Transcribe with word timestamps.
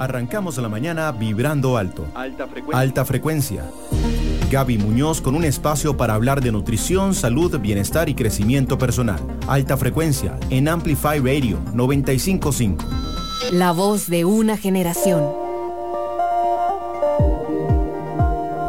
Arrancamos 0.00 0.56
la 0.56 0.70
mañana 0.70 1.12
vibrando 1.12 1.76
alto. 1.76 2.06
Alta 2.14 2.46
frecuencia. 2.46 2.80
Alta 2.80 3.04
frecuencia. 3.04 3.64
Gaby 4.50 4.78
Muñoz 4.78 5.20
con 5.20 5.34
un 5.34 5.44
espacio 5.44 5.98
para 5.98 6.14
hablar 6.14 6.40
de 6.40 6.50
nutrición, 6.50 7.14
salud, 7.14 7.60
bienestar 7.60 8.08
y 8.08 8.14
crecimiento 8.14 8.78
personal. 8.78 9.20
Alta 9.46 9.76
frecuencia 9.76 10.38
en 10.48 10.68
Amplify 10.68 11.18
Radio 11.18 11.58
955. 11.74 12.82
La 13.52 13.72
voz 13.72 14.08
de 14.08 14.24
una 14.24 14.56
generación. 14.56 15.22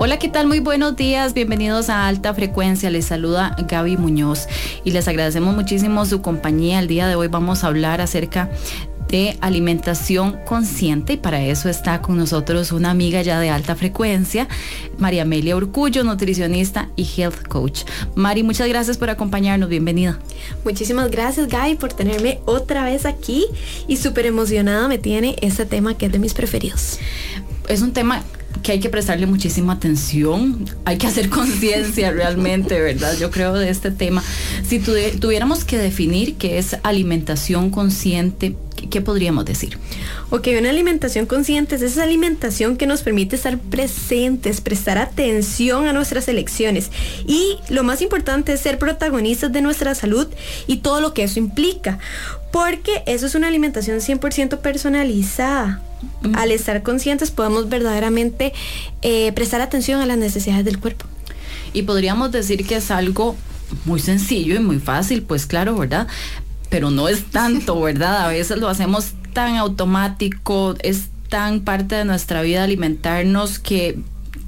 Hola, 0.03 0.17
¿qué 0.19 0.27
tal? 0.27 0.47
Muy 0.47 0.59
buenos 0.59 0.97
días, 0.97 1.33
bienvenidos 1.33 1.89
a 1.89 2.07
Alta 2.07 2.33
Frecuencia. 2.33 2.89
Les 2.89 3.05
saluda 3.05 3.55
Gaby 3.69 3.97
Muñoz 3.97 4.47
y 4.83 4.91
les 4.91 5.07
agradecemos 5.07 5.55
muchísimo 5.55 6.03
su 6.05 6.21
compañía. 6.21 6.79
El 6.79 6.87
día 6.87 7.07
de 7.07 7.15
hoy 7.15 7.29
vamos 7.29 7.63
a 7.63 7.67
hablar 7.67 8.01
acerca 8.01 8.49
de 9.11 9.37
alimentación 9.41 10.39
consciente 10.45 11.13
y 11.13 11.17
para 11.17 11.43
eso 11.43 11.69
está 11.69 12.01
con 12.01 12.17
nosotros 12.17 12.71
una 12.71 12.89
amiga 12.89 13.21
ya 13.21 13.39
de 13.39 13.49
alta 13.49 13.75
frecuencia, 13.75 14.47
María 14.97 15.23
Amelia 15.23 15.57
Urcullo, 15.57 16.03
nutricionista 16.05 16.89
y 16.95 17.07
health 17.17 17.47
coach. 17.47 17.83
Mari, 18.15 18.41
muchas 18.41 18.69
gracias 18.69 18.97
por 18.97 19.09
acompañarnos, 19.09 19.67
bienvenida. 19.67 20.17
Muchísimas 20.63 21.11
gracias 21.11 21.47
Gaby 21.49 21.75
por 21.75 21.91
tenerme 21.91 22.39
otra 22.45 22.85
vez 22.85 23.05
aquí 23.05 23.45
y 23.87 23.97
súper 23.97 24.25
emocionada 24.25 24.87
me 24.87 24.97
tiene 24.97 25.35
este 25.41 25.65
tema 25.65 25.97
que 25.97 26.05
es 26.05 26.11
de 26.11 26.19
mis 26.19 26.33
preferidos. 26.33 26.97
Es 27.67 27.81
un 27.81 27.93
tema 27.93 28.23
que 28.61 28.73
hay 28.73 28.79
que 28.79 28.89
prestarle 28.89 29.25
muchísima 29.25 29.73
atención, 29.73 30.69
hay 30.85 30.97
que 30.97 31.07
hacer 31.07 31.29
conciencia 31.29 32.11
realmente, 32.11 32.79
¿verdad? 32.79 33.17
Yo 33.19 33.31
creo 33.31 33.53
de 33.53 33.69
este 33.69 33.91
tema. 33.91 34.23
Si 34.67 34.79
tuviéramos 34.79 35.63
que 35.63 35.77
definir 35.77 36.35
qué 36.35 36.57
es 36.57 36.77
alimentación 36.83 37.71
consciente, 37.71 38.55
¿qué 38.89 39.01
podríamos 39.01 39.45
decir? 39.45 39.77
Ok, 40.29 40.49
una 40.57 40.69
alimentación 40.69 41.25
consciente 41.25 41.75
es 41.75 41.81
esa 41.81 42.03
alimentación 42.03 42.77
que 42.77 42.87
nos 42.87 43.01
permite 43.01 43.35
estar 43.35 43.57
presentes, 43.57 44.61
prestar 44.61 44.97
atención 44.97 45.87
a 45.87 45.93
nuestras 45.93 46.27
elecciones 46.27 46.91
y 47.27 47.57
lo 47.69 47.83
más 47.83 48.01
importante 48.01 48.53
es 48.53 48.61
ser 48.61 48.77
protagonistas 48.77 49.51
de 49.51 49.61
nuestra 49.61 49.95
salud 49.95 50.27
y 50.67 50.77
todo 50.77 51.01
lo 51.01 51.13
que 51.13 51.23
eso 51.23 51.39
implica, 51.39 51.99
porque 52.51 53.03
eso 53.07 53.25
es 53.25 53.35
una 53.35 53.47
alimentación 53.47 53.99
100% 53.99 54.59
personalizada. 54.59 55.81
Al 56.33 56.51
estar 56.51 56.83
conscientes 56.83 57.31
podemos 57.31 57.69
verdaderamente 57.69 58.53
eh, 59.01 59.31
prestar 59.33 59.61
atención 59.61 60.01
a 60.01 60.05
las 60.05 60.17
necesidades 60.17 60.65
del 60.65 60.79
cuerpo. 60.79 61.05
Y 61.73 61.83
podríamos 61.83 62.31
decir 62.31 62.65
que 62.65 62.75
es 62.75 62.91
algo 62.91 63.35
muy 63.85 63.99
sencillo 63.99 64.55
y 64.55 64.59
muy 64.59 64.79
fácil, 64.79 65.23
pues 65.23 65.45
claro, 65.45 65.77
¿verdad? 65.77 66.07
pero 66.71 66.89
no 66.89 67.07
es 67.09 67.25
tanto, 67.25 67.79
¿verdad? 67.81 68.25
A 68.25 68.29
veces 68.29 68.57
lo 68.57 68.67
hacemos 68.67 69.11
tan 69.33 69.57
automático, 69.57 70.75
es 70.81 71.09
tan 71.29 71.61
parte 71.61 71.95
de 71.95 72.05
nuestra 72.05 72.41
vida 72.41 72.63
alimentarnos 72.63 73.59
que 73.59 73.99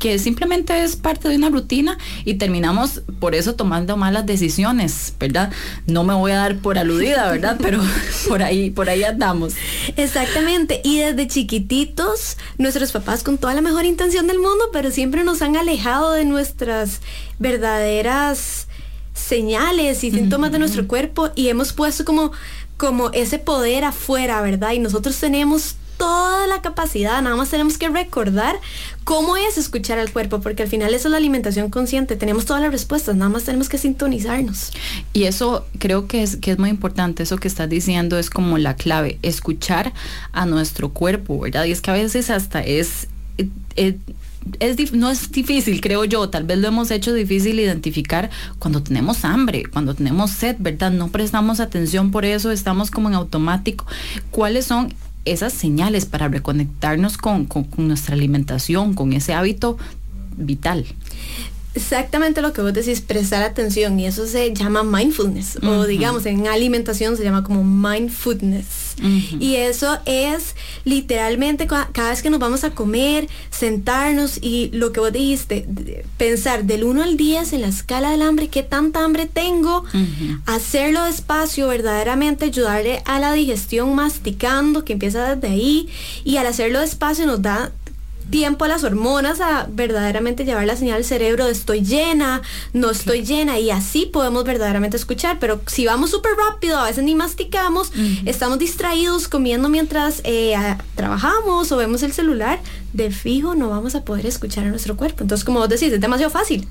que 0.04 0.20
simplemente 0.20 0.84
es 0.84 0.98
parte 0.98 1.30
de 1.30 1.38
una 1.38 1.50
rutina 1.50 1.98
y 2.26 2.34
terminamos 2.34 3.04
por 3.22 3.36
eso 3.36 3.56
tomando 3.56 3.96
malas 3.96 4.26
decisiones, 4.26 5.14
¿verdad? 5.18 5.50
No 5.88 6.04
me 6.04 6.14
voy 6.14 6.34
a 6.34 6.40
dar 6.40 6.58
por 6.58 6.78
aludida, 6.78 7.32
¿verdad? 7.32 7.58
Pero 7.62 7.80
por 8.28 8.44
ahí, 8.44 8.70
por 8.70 8.90
ahí 8.90 9.06
andamos. 9.06 9.54
Exactamente. 9.96 10.82
Y 10.84 10.98
desde 10.98 11.30
chiquititos, 11.30 12.36
nuestros 12.58 12.92
papás 12.92 13.24
con 13.24 13.38
toda 13.38 13.54
la 13.54 13.62
mejor 13.62 13.86
intención 13.86 14.28
del 14.28 14.40
mundo, 14.40 14.66
pero 14.74 14.92
siempre 14.92 15.24
nos 15.24 15.42
han 15.42 15.56
alejado 15.56 16.12
de 16.12 16.26
nuestras 16.26 17.00
verdaderas 17.40 18.68
señales 19.14 20.04
y 20.04 20.12
síntomas 20.12 20.52
de 20.52 20.60
nuestro 20.60 20.86
cuerpo 20.86 21.30
y 21.34 21.48
hemos 21.48 21.72
puesto 21.72 22.04
como, 22.04 22.34
como 22.76 23.10
ese 23.12 23.40
poder 23.40 23.86
afuera, 23.86 24.42
¿verdad? 24.42 24.74
Y 24.74 24.80
nosotros 24.80 25.18
tenemos 25.18 25.78
toda 25.98 26.48
la 26.48 26.62
capacidad, 26.62 27.22
nada 27.22 27.36
más 27.36 27.50
tenemos 27.50 27.78
que 27.78 27.90
recordar 27.90 28.56
cómo 29.04 29.38
es 29.38 29.58
escuchar 29.58 30.00
al 30.00 30.12
cuerpo, 30.12 30.42
porque 30.42 30.64
al 30.64 30.70
final 30.70 30.94
eso 30.94 31.08
es 31.08 31.12
la 31.12 31.18
alimentación 31.18 31.70
consciente, 31.70 32.16
tenemos 32.16 32.46
todas 32.46 32.62
las 32.62 32.72
respuestas, 32.72 33.16
nada 33.16 33.30
más 33.30 33.44
tenemos 33.44 33.70
que 33.70 33.78
sintonizarnos. 33.78 34.72
Y 35.14 35.24
eso 35.24 35.66
creo 35.80 36.08
que 36.08 36.24
es, 36.24 36.38
que 36.38 36.52
es 36.52 36.60
muy 36.60 36.70
importante, 36.70 37.24
eso 37.24 37.38
que 37.38 37.48
estás 37.48 37.70
diciendo 37.70 38.18
es 38.18 38.30
como 38.30 38.58
la 38.58 38.76
clave, 38.76 39.20
escuchar 39.22 39.94
a 40.32 40.46
nuestro 40.46 40.90
cuerpo, 40.90 41.40
¿verdad? 41.40 41.66
Y 41.66 41.72
es 41.72 41.82
que 41.82 41.92
a 41.92 41.96
veces 41.96 42.30
hasta 42.30 42.62
es... 42.62 43.08
Eh, 43.38 43.50
eh, 43.76 43.98
es, 44.60 44.94
no 44.94 45.10
es 45.10 45.32
difícil, 45.32 45.80
creo 45.80 46.04
yo, 46.06 46.30
tal 46.30 46.44
vez 46.44 46.58
lo 46.58 46.68
hemos 46.68 46.92
hecho 46.92 47.14
difícil 47.14 47.60
identificar 47.60 48.30
cuando 48.60 48.84
tenemos 48.84 49.24
hambre, 49.24 49.64
cuando 49.72 49.94
tenemos 49.94 50.32
sed, 50.32 50.58
¿verdad? 50.60 50.92
No 50.92 51.10
prestamos 51.10 51.62
atención 51.62 52.12
por 52.12 52.26
eso, 52.26 52.52
estamos 52.52 52.92
como 52.92 53.08
en 53.08 53.16
automático. 53.16 53.86
¿Cuáles 54.32 54.66
son 54.66 54.94
esas 55.26 55.54
señales 55.54 56.06
para 56.06 56.28
reconectarnos 56.28 57.18
con, 57.18 57.46
con 57.46 57.66
nuestra 57.78 58.16
alimentación, 58.16 58.94
con 58.94 59.14
ese 59.14 59.34
hábito 59.34 59.78
vital? 60.36 60.86
Exactamente 61.76 62.42
lo 62.42 62.54
que 62.54 62.62
vos 62.62 62.74
decís, 62.74 63.02
prestar 63.02 63.44
atención 63.44 64.00
y 64.00 64.06
eso 64.06 64.28
se 64.28 64.54
llama 64.54 64.84
mindfulness 64.84 65.58
o 65.64 65.86
digamos 65.86 66.26
en 66.26 66.48
alimentación 66.48 67.18
se 67.18 67.24
llama 67.24 67.44
como 67.44 67.64
mindfulness. 67.64 68.84
Y 69.40 69.56
eso 69.56 69.98
es 70.06 70.56
literalmente 70.86 71.66
cada 71.66 72.10
vez 72.12 72.22
que 72.22 72.30
nos 72.30 72.40
vamos 72.40 72.64
a 72.64 72.72
comer, 72.72 73.28
sentarnos 73.50 74.38
y 74.40 74.70
lo 74.72 74.92
que 74.92 75.00
vos 75.00 75.12
dijiste, 75.12 75.68
pensar 76.18 76.66
del 76.66 76.84
1 76.84 77.04
al 77.04 77.18
10 77.18 77.54
en 77.54 77.62
la 77.62 77.68
escala 77.70 78.12
del 78.12 78.22
hambre, 78.22 78.50
qué 78.50 78.62
tanta 78.62 79.04
hambre 79.04 79.26
tengo, 79.26 79.84
hacerlo 80.46 81.06
despacio, 81.06 81.68
verdaderamente 81.68 82.46
ayudarle 82.46 83.02
a 83.06 83.20
la 83.20 83.34
digestión 83.34 83.96
masticando 83.96 84.86
que 84.86 84.94
empieza 84.94 85.36
desde 85.36 85.48
ahí 85.48 85.90
y 86.24 86.38
al 86.38 86.46
hacerlo 86.46 86.80
despacio 86.80 87.26
nos 87.26 87.42
da 87.42 87.72
tiempo 88.30 88.66
a 88.66 88.68
las 88.68 88.84
hormonas 88.84 89.42
a 89.42 89.68
verdaderamente 89.70 90.46
llevar 90.46 90.66
la 90.66 90.76
señal 90.76 90.98
al 90.98 91.04
cerebro 91.04 91.46
de 91.46 91.52
estoy 91.52 91.82
llena, 91.82 92.42
no 92.74 92.92
estoy 92.92 93.24
llena 93.24 93.60
y 93.60 93.72
así 93.72 94.06
podemos 94.06 94.44
verdaderamente 94.44 94.98
escuchar. 94.98 95.38
Pero 95.40 95.62
si 95.68 95.86
vamos 95.86 96.12
súper 96.12 96.34
rápido, 96.36 96.78
a 96.78 96.86
veces 96.86 97.04
ni 97.04 97.16
masticamos, 97.16 97.92
estamos 98.26 98.60
distraídos 98.60 99.28
comiendo 99.28 99.70
mientras 99.70 100.22
eh, 100.24 100.56
trabajamos 100.96 101.72
o 101.72 101.78
vemos 101.78 102.04
el 102.04 102.14
celular, 102.14 102.60
de 102.94 103.12
fijo 103.12 103.56
no 103.56 103.70
vamos 103.70 103.96
a 103.96 104.06
poder 104.06 104.26
escuchar 104.26 104.66
a 104.66 104.70
nuestro 104.70 104.96
cuerpo. 104.96 105.24
Entonces, 105.24 105.44
como 105.44 105.60
vos 105.60 105.70
decís, 105.70 105.92
es 105.92 106.02
demasiado 106.02 106.32
fácil. 106.32 106.68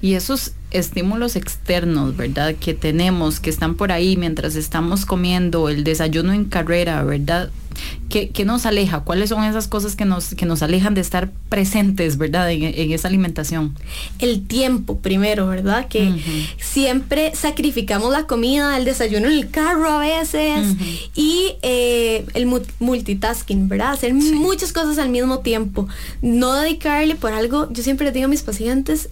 Y 0.00 0.14
esos 0.14 0.52
estímulos 0.70 1.36
externos, 1.36 2.16
¿verdad? 2.16 2.54
Que 2.56 2.74
tenemos, 2.74 3.40
que 3.40 3.50
están 3.50 3.74
por 3.74 3.92
ahí 3.92 4.16
mientras 4.16 4.54
estamos 4.54 5.06
comiendo, 5.06 5.68
el 5.68 5.84
desayuno 5.84 6.32
en 6.32 6.44
carrera, 6.44 7.02
¿verdad? 7.04 7.50
¿Qué, 8.08 8.44
nos 8.44 8.66
aleja? 8.66 9.00
¿Cuáles 9.00 9.30
son 9.30 9.42
esas 9.44 9.68
cosas 9.68 9.96
que 9.96 10.04
nos, 10.04 10.34
que 10.34 10.44
nos 10.44 10.62
alejan 10.62 10.94
de 10.94 11.00
estar 11.00 11.30
presentes, 11.48 12.18
¿verdad? 12.18 12.50
En, 12.50 12.92
esa 12.92 13.08
alimentación. 13.08 13.74
El 14.18 14.46
tiempo 14.46 14.98
primero, 14.98 15.46
¿verdad? 15.46 15.88
Que 15.88 16.12
siempre 16.58 17.34
sacrificamos 17.34 18.12
la 18.12 18.26
comida, 18.26 18.76
el 18.76 18.84
desayuno 18.84 19.28
en 19.28 19.32
el 19.32 19.50
carro 19.50 19.88
a 19.88 19.98
veces 19.98 20.76
y 21.14 21.54
eh, 21.62 22.26
el 22.34 22.46
multitasking, 22.80 23.68
¿verdad? 23.68 23.92
Hacer 23.92 24.12
muchas 24.12 24.72
cosas 24.72 24.98
al 24.98 25.08
mismo 25.08 25.38
tiempo. 25.38 25.88
No 26.20 26.54
dedicarle 26.54 27.14
por 27.14 27.32
algo, 27.32 27.72
yo 27.72 27.82
siempre 27.82 28.04
les 28.04 28.14
digo 28.14 28.26
a 28.26 28.28
mis 28.28 28.42
pacientes, 28.42 29.08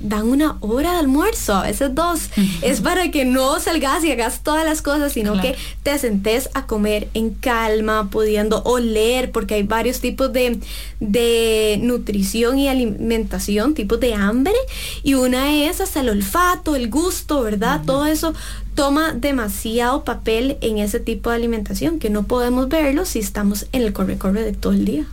dan 0.00 0.26
una 0.28 0.56
hora 0.60 0.92
de 0.92 0.98
almuerzo, 0.98 1.54
a 1.54 1.62
veces 1.62 1.94
dos. 1.94 2.30
Es 2.62 2.80
para 2.80 3.10
que 3.10 3.24
no 3.24 3.60
salgas 3.60 4.02
y 4.02 4.10
hagas 4.10 4.42
todas 4.42 4.64
las 4.64 4.82
cosas, 4.82 5.12
sino 5.12 5.40
que 5.40 5.56
te 5.82 5.98
sentes 5.98 6.48
a 6.54 6.66
comer 6.66 7.08
en 7.14 7.30
calma, 7.30 8.08
pudiendo 8.10 8.62
oler, 8.64 9.30
porque 9.30 9.54
hay 9.54 9.62
varios 9.62 10.00
tipos 10.00 10.32
de, 10.32 10.58
de 11.00 11.78
nutrición 11.82 12.58
y 12.58 12.68
alimentación, 12.68 13.74
tipos 13.74 14.00
de 14.00 14.14
hambre, 14.14 14.54
y 15.02 15.14
una 15.14 15.54
es 15.54 15.80
hasta 15.80 16.00
el 16.00 16.08
olfato, 16.08 16.74
el 16.74 16.88
gusto, 16.88 17.42
¿verdad? 17.42 17.82
Todo 17.84 18.06
eso 18.06 18.34
toma 18.74 19.12
demasiado 19.12 20.04
papel 20.04 20.56
en 20.62 20.78
ese 20.78 21.00
tipo 21.00 21.30
de 21.30 21.36
alimentación, 21.36 21.98
que 21.98 22.08
no 22.08 22.22
podemos 22.22 22.68
verlo 22.68 23.04
si 23.04 23.18
estamos 23.18 23.66
en 23.72 23.82
el 23.82 23.92
corre-corre 23.92 24.42
de 24.42 24.52
todo 24.52 24.72
el 24.72 24.84
día. 24.84 25.04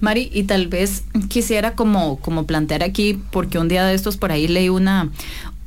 Mari, 0.00 0.30
y 0.32 0.44
tal 0.44 0.68
vez 0.68 1.04
quisiera 1.28 1.74
como, 1.74 2.18
como 2.20 2.46
plantear 2.46 2.82
aquí, 2.82 3.20
porque 3.30 3.58
un 3.58 3.68
día 3.68 3.84
de 3.84 3.94
estos 3.94 4.16
por 4.16 4.32
ahí 4.32 4.48
leí 4.48 4.68
una, 4.68 5.10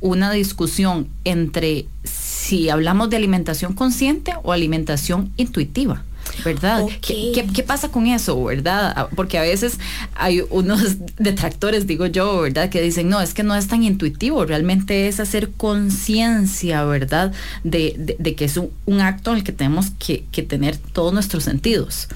una 0.00 0.32
discusión 0.32 1.08
entre 1.24 1.86
si 2.02 2.68
hablamos 2.68 3.10
de 3.10 3.16
alimentación 3.16 3.72
consciente 3.74 4.32
o 4.42 4.52
alimentación 4.52 5.32
intuitiva. 5.36 6.02
¿Verdad? 6.44 6.84
¿Qué, 7.00 7.64
pasa 7.66 7.90
con 7.90 8.06
eso, 8.06 8.42
verdad? 8.44 8.92
Ah, 8.96 9.08
porque 9.14 9.38
a 9.38 9.42
veces 9.42 9.78
hay 10.14 10.42
unos 10.50 10.96
detractores, 11.18 11.86
digo 11.86 12.06
yo, 12.06 12.40
¿verdad? 12.40 12.70
Que 12.70 12.80
dicen, 12.80 13.08
no, 13.08 13.20
es 13.20 13.34
que 13.34 13.42
no 13.42 13.54
es 13.54 13.68
tan 13.68 13.82
intuitivo, 13.82 14.44
realmente 14.44 15.06
es 15.08 15.20
hacer 15.20 15.50
conciencia, 15.50 16.84
¿verdad? 16.84 17.32
De, 17.62 18.34
que 18.36 18.44
es 18.44 18.56
un, 18.56 19.00
acto 19.00 19.32
en 19.32 19.38
el 19.38 19.44
que 19.44 19.52
tenemos 19.52 19.90
que, 19.98 20.24
que 20.32 20.42
tener 20.42 20.76
todos 20.76 21.12
nuestros 21.12 21.44
sentidos. 21.44 22.08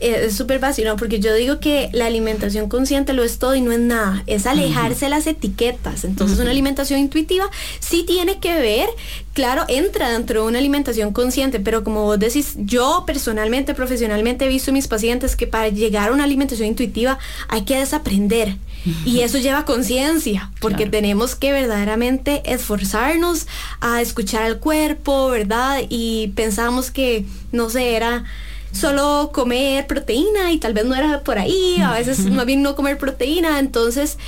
Eh, 0.00 0.26
es 0.26 0.36
súper 0.36 0.60
¿no? 0.84 0.96
porque 0.96 1.20
yo 1.20 1.34
digo 1.34 1.60
que 1.60 1.88
la 1.92 2.06
alimentación 2.06 2.68
consciente 2.68 3.12
lo 3.12 3.22
es 3.22 3.38
todo 3.38 3.54
y 3.54 3.60
no 3.60 3.72
es 3.72 3.80
nada, 3.80 4.22
es 4.26 4.46
alejarse 4.46 5.08
las 5.08 5.26
etiquetas. 5.26 6.04
Entonces 6.04 6.38
una 6.38 6.50
alimentación 6.50 7.00
intuitiva 7.00 7.50
sí 7.80 8.04
tiene 8.04 8.38
que 8.38 8.54
ver, 8.54 8.88
claro, 9.32 9.64
entra 9.68 10.10
dentro 10.10 10.42
de 10.42 10.48
una 10.48 10.58
alimentación 10.58 11.12
consciente, 11.12 11.60
pero 11.60 11.84
como 11.84 12.04
vos 12.04 12.18
decís, 12.18 12.54
yo 12.56 13.04
personalmente, 13.06 13.74
profesionalmente 13.74 14.44
he 14.44 14.48
visto 14.48 14.72
mis 14.72 14.88
pacientes 14.88 15.36
que 15.36 15.46
para 15.46 15.68
llegar 15.68 16.08
a 16.08 16.12
una 16.12 16.24
alimentación 16.24 16.68
intuitiva 16.68 17.18
hay 17.48 17.62
que 17.62 17.78
desaprender. 17.78 18.56
Y 19.04 19.20
eso 19.20 19.38
lleva 19.38 19.64
conciencia, 19.64 20.50
porque 20.60 20.86
tenemos 20.86 21.34
que 21.34 21.52
verdaderamente 21.52 22.42
esforzarnos 22.50 23.46
a 23.80 24.00
escuchar 24.00 24.44
al 24.44 24.60
cuerpo, 24.60 25.28
¿verdad? 25.28 25.80
Y 25.88 26.28
pensamos 26.28 26.90
que, 26.90 27.26
no 27.52 27.68
sé, 27.68 27.96
era 27.96 28.24
solo 28.72 29.30
comer 29.32 29.86
proteína 29.86 30.52
y 30.52 30.58
tal 30.58 30.74
vez 30.74 30.84
no 30.84 30.94
era 30.94 31.22
por 31.22 31.38
ahí, 31.38 31.80
a 31.80 31.92
veces 31.92 32.20
más 32.30 32.46
bien 32.46 32.62
no 32.62 32.76
comer 32.76 32.98
proteína, 32.98 33.58
entonces 33.58 34.18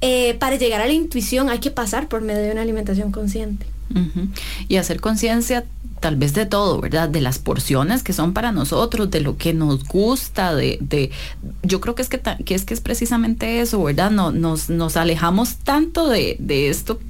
eh, 0.00 0.34
para 0.34 0.56
llegar 0.56 0.80
a 0.80 0.86
la 0.86 0.92
intuición 0.92 1.48
hay 1.48 1.58
que 1.58 1.70
pasar 1.70 2.08
por 2.08 2.20
medio 2.20 2.42
de 2.42 2.52
una 2.52 2.62
alimentación 2.62 3.12
consciente. 3.12 3.66
Y 4.68 4.76
hacer 4.76 5.00
conciencia 5.00 5.64
tal 6.00 6.16
vez 6.16 6.34
de 6.34 6.46
todo, 6.46 6.78
¿verdad? 6.80 7.08
De 7.08 7.20
las 7.20 7.38
porciones 7.38 8.02
que 8.02 8.12
son 8.12 8.32
para 8.32 8.52
nosotros, 8.52 9.10
de 9.10 9.20
lo 9.20 9.36
que 9.36 9.54
nos 9.54 9.84
gusta, 9.84 10.54
de, 10.54 10.78
de 10.80 11.10
yo 11.62 11.80
creo 11.80 11.94
que 11.94 12.02
es 12.02 12.08
que, 12.08 12.20
que 12.44 12.54
es 12.54 12.64
que 12.64 12.74
es 12.74 12.80
precisamente 12.80 13.60
eso, 13.60 13.82
¿verdad? 13.82 14.10
No, 14.10 14.30
nos, 14.30 14.68
nos 14.68 14.96
alejamos 14.96 15.56
tanto 15.56 16.08
de, 16.08 16.36
de 16.38 16.68
esto 16.68 17.00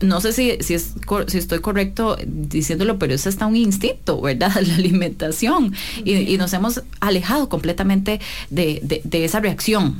no 0.00 0.20
sé 0.20 0.32
si, 0.32 0.58
si, 0.60 0.74
es, 0.74 0.94
si 1.26 1.38
estoy 1.38 1.60
correcto 1.60 2.16
diciéndolo, 2.26 2.98
pero 2.98 3.14
es 3.14 3.26
hasta 3.26 3.46
un 3.46 3.56
instinto, 3.56 4.20
¿verdad? 4.20 4.52
La 4.66 4.74
alimentación. 4.74 5.74
Y, 6.04 6.36
nos 6.38 6.52
hemos 6.52 6.82
alejado 7.00 7.48
completamente 7.48 8.20
de, 8.50 8.80
de, 8.82 9.00
de 9.02 9.24
esa 9.24 9.40
reacción. 9.40 9.96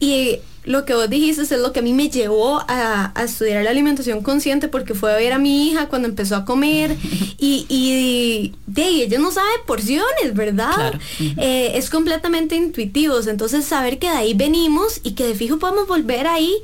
Y 0.00 0.38
lo 0.66 0.84
que 0.84 0.94
vos 0.94 1.08
dijiste 1.08 1.42
es 1.42 1.50
lo 1.52 1.72
que 1.72 1.80
a 1.80 1.82
mí 1.82 1.92
me 1.92 2.10
llevó 2.10 2.62
a, 2.68 3.12
estudiar 3.24 3.64
la 3.64 3.70
alimentación 3.70 4.22
consciente 4.22 4.68
porque 4.68 4.94
fue 4.94 5.12
a 5.12 5.16
ver 5.16 5.32
a 5.32 5.38
mi 5.38 5.68
hija 5.68 5.88
cuando 5.88 6.08
empezó 6.08 6.36
a 6.36 6.44
comer. 6.44 6.96
Y, 7.38 7.66
y 7.68 8.54
de 8.66 8.88
ella 8.88 9.18
no 9.18 9.30
sabe 9.30 9.48
porciones, 9.66 10.34
¿verdad? 10.34 10.94
Eh, 11.36 11.72
es 11.74 11.90
completamente 11.90 12.56
intuitivo, 12.56 13.20
entonces 13.26 13.64
saber 13.64 13.98
que 13.98 14.08
de 14.08 14.16
ahí 14.16 14.34
venimos 14.34 15.00
y 15.02 15.12
que 15.12 15.26
de 15.26 15.34
fijo 15.34 15.58
podemos 15.58 15.86
volver 15.86 16.26
ahí 16.26 16.54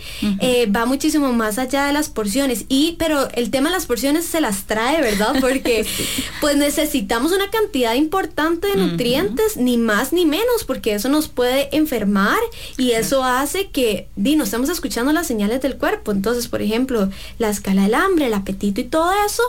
eh, 0.41 0.67
va 0.67 0.87
muchísimo 0.87 1.33
más 1.33 1.59
allá 1.59 1.85
de 1.85 1.93
las 1.93 2.09
porciones. 2.09 2.65
Y 2.69 2.97
pero 2.99 3.29
el 3.35 3.51
tema 3.51 3.69
de 3.69 3.77
las 3.77 3.87
porciones 3.87 4.25
se 4.25 4.41
las 4.41 4.65
trae, 4.65 5.01
¿verdad? 5.03 5.35
Porque 5.41 5.85
pues 6.41 6.57
necesitamos 6.57 7.33
una 7.33 7.51
cantidad 7.51 7.95
importante 7.95 8.69
de 8.69 8.77
nutrientes, 8.77 9.57
ni 9.57 9.77
más 9.77 10.13
ni 10.13 10.25
menos, 10.25 10.65
porque 10.67 10.95
eso 10.95 11.09
nos 11.11 11.29
puede 11.29 11.75
enfermar 11.77 12.41
y 12.79 12.93
eso 12.93 13.25
hace 13.25 13.71
que 13.71 13.92
di, 14.17 14.37
no 14.37 14.45
estamos 14.45 14.69
escuchando 14.69 15.13
las 15.13 15.27
señales 15.27 15.61
del 15.63 15.77
cuerpo. 15.77 16.13
Entonces, 16.13 16.49
por 16.49 16.63
ejemplo, 16.63 17.11
la 17.39 17.51
escala 17.51 17.83
del 17.83 17.95
hambre, 17.95 18.27
el 18.27 18.35
apetito 18.35 18.81
y 18.81 18.85
todo 18.85 19.11
eso 19.27 19.43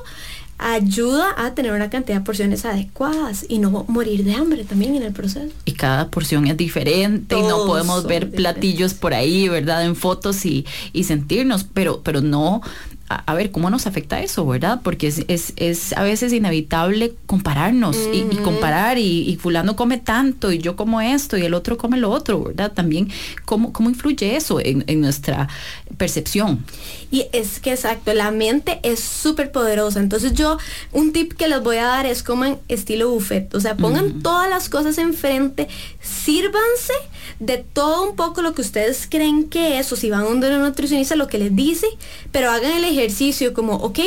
ayuda 0.58 1.34
a 1.38 1.54
tener 1.56 1.74
una 1.74 1.90
cantidad 1.90 2.20
de 2.20 2.24
porciones 2.24 2.64
adecuadas 2.64 3.46
y 3.50 3.60
no 3.60 3.86
morir 3.88 4.24
de 4.24 4.36
hambre 4.36 4.64
también 4.64 4.96
en 4.96 5.04
el 5.04 5.12
proceso. 5.12 5.54
Y 5.66 5.74
cada 5.74 6.10
porción 6.10 6.48
es 6.48 6.56
diferente 6.56 7.38
y 7.38 7.42
no 7.42 7.66
podemos 7.66 8.06
ver 8.06 8.32
platillos 8.32 8.94
por 8.94 9.14
ahí, 9.14 9.50
¿verdad? 9.50 9.86
En 9.86 9.96
fotos 9.96 10.46
y, 10.46 10.66
y 10.94 11.04
sentirnos, 11.04 11.66
pero, 11.66 12.02
pero 12.02 12.22
no 12.22 12.62
a, 13.26 13.34
ver 13.34 13.52
cómo 13.52 13.70
nos 13.70 13.88
afecta 13.88 14.22
eso, 14.22 14.46
¿verdad? 14.46 14.82
Porque 14.84 15.08
es, 15.08 15.54
es, 15.56 15.94
a 15.94 16.04
veces 16.04 16.34
inevitable 16.34 17.14
compararnos 17.26 17.98
y, 18.12 18.24
comparar 18.38 18.98
y, 18.98 19.38
fulano 19.42 19.76
come 19.76 19.98
tanto 19.98 20.52
y 20.52 20.60
yo 20.60 20.76
como 20.76 21.02
esto 21.02 21.38
y 21.38 21.44
el 21.44 21.54
otro 21.54 21.78
come 21.78 21.98
lo 21.98 22.10
otro, 22.10 22.44
¿verdad? 22.44 22.72
También 22.72 23.10
cómo, 23.46 23.74
cómo 23.74 23.90
influye 23.90 24.36
eso 24.36 24.60
en, 24.60 24.84
nuestra 25.02 25.50
percepción. 25.98 26.66
Y 27.12 27.26
es 27.34 27.60
que 27.60 27.72
exacto, 27.72 28.14
la 28.14 28.32
mente 28.32 28.80
es 28.84 29.00
súper 29.00 29.52
poderosa. 29.52 30.00
Entonces 30.00 30.34
yo, 30.34 30.58
un 30.92 31.14
tip 31.14 31.34
que 31.34 31.48
les 31.48 31.62
voy 31.62 31.78
a 31.78 31.86
dar 31.86 32.06
es 32.06 32.24
como 32.24 32.46
en 32.46 32.58
estilo 32.68 33.10
buffet. 33.10 33.54
O 33.54 33.60
sea, 33.60 33.76
pongan 33.76 34.22
todas 34.22 34.50
las 34.50 34.70
cosas 34.70 34.98
enfrente, 34.98 35.68
sírvanse 36.02 36.94
de 37.40 37.58
todo 37.58 38.10
un 38.10 38.16
poco 38.16 38.42
lo 38.42 38.54
que 38.54 38.62
ustedes 38.62 39.08
creen 39.10 39.50
que 39.50 39.80
es, 39.80 39.92
o 39.92 39.96
si 39.96 40.10
van 40.10 40.22
a 40.22 40.28
un 40.28 40.40
nutricionista, 40.40 41.16
lo 41.16 41.28
que 41.28 41.38
les 41.38 41.56
dice, 41.56 41.88
pero 42.32 42.52
hagan 42.52 42.72
el 42.72 42.86
ejercicio 42.86 43.54
como, 43.54 43.76
ok, 43.76 44.00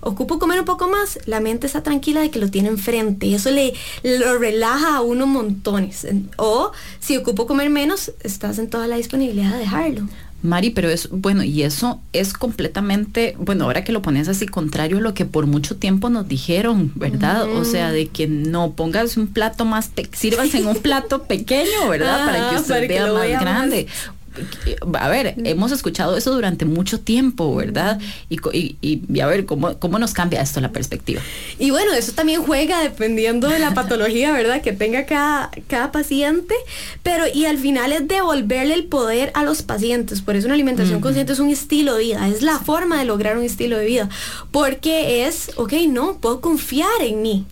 ocupo 0.00 0.38
comer 0.38 0.60
un 0.60 0.64
poco 0.64 0.88
más, 0.88 1.18
la 1.26 1.40
mente 1.40 1.66
está 1.66 1.82
tranquila 1.82 2.20
de 2.20 2.30
que 2.30 2.38
lo 2.38 2.50
tiene 2.50 2.68
enfrente 2.68 3.26
y 3.26 3.34
eso 3.34 3.50
le 3.50 3.74
lo 4.02 4.38
relaja 4.38 4.96
a 4.96 5.00
uno 5.00 5.26
montones. 5.26 6.06
O 6.36 6.72
si 7.00 7.16
ocupo 7.16 7.46
comer 7.46 7.70
menos, 7.70 8.12
estás 8.22 8.58
en 8.58 8.70
toda 8.70 8.86
la 8.86 8.96
disponibilidad 8.96 9.52
de 9.52 9.58
dejarlo. 9.58 10.08
Mari, 10.40 10.70
pero 10.70 10.88
es 10.88 11.08
bueno, 11.10 11.42
y 11.42 11.62
eso 11.62 12.00
es 12.12 12.32
completamente, 12.32 13.34
bueno, 13.38 13.64
ahora 13.64 13.82
que 13.82 13.90
lo 13.90 14.02
pones 14.02 14.28
así, 14.28 14.46
contrario 14.46 14.98
a 14.98 15.00
lo 15.00 15.12
que 15.12 15.24
por 15.24 15.46
mucho 15.46 15.76
tiempo 15.76 16.10
nos 16.10 16.28
dijeron, 16.28 16.92
¿verdad? 16.94 17.50
O 17.50 17.64
sea, 17.64 17.90
de 17.90 18.06
que 18.06 18.28
no 18.28 18.72
pongas 18.72 19.16
un 19.16 19.26
plato 19.26 19.64
más, 19.64 19.90
sirvas 20.12 20.54
en 20.54 20.68
un 20.68 20.76
plato 20.76 21.24
pequeño, 21.24 21.88
¿verdad? 21.88 22.24
para 22.24 22.50
que 22.50 22.56
usted 22.56 22.88
vea 22.88 23.12
más 23.12 23.28
grande 23.40 23.88
a 24.98 25.08
ver, 25.08 25.34
hemos 25.44 25.72
escuchado 25.72 26.16
eso 26.16 26.32
durante 26.32 26.64
mucho 26.64 27.00
tiempo, 27.00 27.54
¿verdad? 27.54 28.00
Y, 28.28 28.76
y, 28.80 29.20
a 29.20 29.26
ver, 29.26 29.46
¿cómo, 29.46 29.78
¿cómo 29.78 29.98
nos 29.98 30.12
cambia 30.12 30.40
esto 30.40 30.60
la 30.60 30.72
perspectiva? 30.72 31.20
Y 31.58 31.70
bueno, 31.70 31.92
eso 31.92 32.12
también 32.12 32.42
juega 32.42 32.80
dependiendo 32.82 33.48
de 33.48 33.58
la 33.58 33.74
patología, 33.74 34.32
¿verdad? 34.32 34.62
Que 34.62 34.72
tenga 34.72 35.06
cada, 35.06 35.50
cada 35.66 35.92
paciente, 35.92 36.54
pero 37.02 37.24
y 37.32 37.46
al 37.46 37.58
final 37.58 37.92
es 37.92 38.06
devolverle 38.08 38.74
el 38.74 38.84
poder 38.84 39.30
a 39.34 39.44
los 39.44 39.62
pacientes. 39.62 40.22
Por 40.22 40.36
eso 40.36 40.46
una 40.46 40.54
alimentación 40.54 41.00
consciente 41.00 41.32
es 41.32 41.38
un 41.38 41.50
estilo 41.50 41.94
de 41.94 42.04
vida, 42.04 42.28
es 42.28 42.42
la 42.42 42.58
forma 42.58 42.98
de 42.98 43.04
lograr 43.04 43.36
un 43.36 43.44
estilo 43.44 43.78
de 43.78 43.86
vida, 43.86 44.08
porque 44.50 45.26
es, 45.26 45.50
ok, 45.56 45.72
no, 45.88 46.18
puedo 46.18 46.40
confiar 46.40 47.02
en 47.02 47.22
mí. 47.22 47.46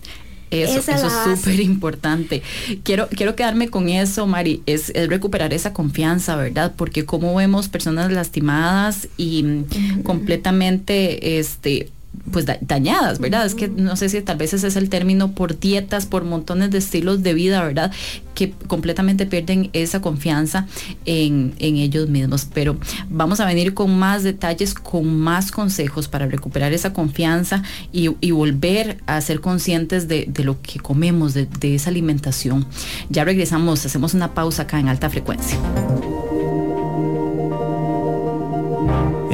Eso, 0.51 0.79
eso 0.91 1.07
es 1.07 1.39
súper 1.39 1.59
importante. 1.59 2.41
Quiero, 2.83 3.07
quiero 3.09 3.35
quedarme 3.35 3.69
con 3.69 3.89
eso, 3.89 4.27
Mari, 4.27 4.61
es, 4.65 4.91
recuperar 5.07 5.53
esa 5.53 5.73
confianza, 5.73 6.35
¿verdad? 6.35 6.73
Porque 6.75 7.05
como 7.05 7.35
vemos 7.35 7.67
personas 7.67 8.11
lastimadas 8.11 9.07
y 9.17 9.63
completamente 10.03 11.39
este, 11.39 11.89
pues 12.31 12.45
dañadas, 12.61 13.19
¿verdad? 13.19 13.45
Es 13.45 13.55
que 13.55 13.67
no 13.67 13.95
sé 13.95 14.09
si 14.09 14.21
tal 14.21 14.37
vez 14.37 14.53
ese 14.53 14.67
es 14.67 14.75
el 14.75 14.89
término 14.89 15.31
por 15.31 15.59
dietas, 15.59 16.05
por 16.05 16.23
montones 16.23 16.71
de 16.71 16.77
estilos 16.77 17.23
de 17.23 17.33
vida, 17.33 17.63
¿verdad? 17.63 17.91
Que 18.33 18.51
completamente 18.51 19.25
pierden 19.25 19.69
esa 19.73 20.01
confianza 20.01 20.67
en, 21.05 21.53
ellos 21.59 22.09
mismos. 22.09 22.47
Pero 22.53 22.77
vamos 23.09 23.39
a 23.39 23.45
venir 23.45 23.73
con 23.73 23.97
más 23.97 24.23
detalles, 24.23 24.73
con 24.73 25.19
más 25.19 25.51
consejos 25.51 26.07
para 26.07 26.27
recuperar 26.27 26.73
esa 26.73 26.93
confianza 26.93 27.63
y, 27.91 28.07
volver 28.37 29.01
a 29.07 29.19
ser 29.21 29.41
conscientes 29.41 30.07
de, 30.07 30.31
lo 30.43 30.61
que 30.61 30.79
comemos, 30.79 31.33
de 31.33 31.75
esa 31.75 31.89
alimentación. 31.89 32.65
Ya 33.09 33.23
regresamos, 33.23 33.85
hacemos 33.85 34.13
una 34.13 34.33
pausa 34.33 34.63
acá 34.63 34.79
en 34.79 34.89
alta 34.89 35.09
frecuencia. 35.09 35.57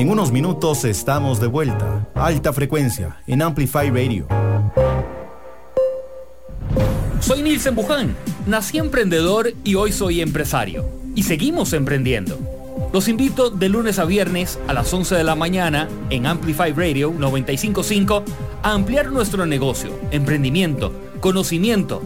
En 0.03 0.09
unos 0.09 0.33
minutos 0.33 0.83
estamos 0.83 1.39
de 1.39 1.47
vuelta. 1.47 2.05
Alta 2.13 2.51
frecuencia 2.51 3.21
en 3.25 3.41
Amplify 3.41 3.89
Radio. 3.89 4.27
Soy 7.21 7.41
Nilsen 7.41 7.73
Buján. 7.73 8.13
Nací 8.45 8.79
emprendedor 8.79 9.53
y 9.63 9.75
hoy 9.75 9.93
soy 9.93 10.19
empresario. 10.19 10.85
Y 11.15 11.23
seguimos 11.23 11.71
emprendiendo. 11.71 12.37
Los 12.91 13.07
invito 13.07 13.49
de 13.49 13.69
lunes 13.69 13.97
a 13.97 14.03
viernes 14.03 14.59
a 14.67 14.73
las 14.73 14.93
11 14.93 15.15
de 15.15 15.23
la 15.23 15.35
mañana 15.35 15.87
en 16.09 16.25
Amplify 16.25 16.73
Radio 16.73 17.13
955 17.17 18.25
a 18.61 18.73
ampliar 18.73 19.09
nuestro 19.09 19.45
negocio, 19.45 19.97
emprendimiento, 20.11 20.91
conocimiento. 21.21 22.01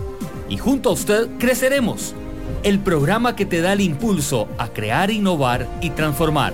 Y 0.50 0.58
junto 0.58 0.90
a 0.90 0.94
usted 0.94 1.30
creceremos. 1.40 2.14
El 2.62 2.78
programa 2.78 3.36
que 3.36 3.48
te 3.48 3.60
da 3.62 3.74
el 3.74 3.82
impulso 3.82 4.48
a 4.60 4.68
crear, 4.68 5.10
innovar 5.10 5.68
y 5.82 5.90
transformar. 5.90 6.54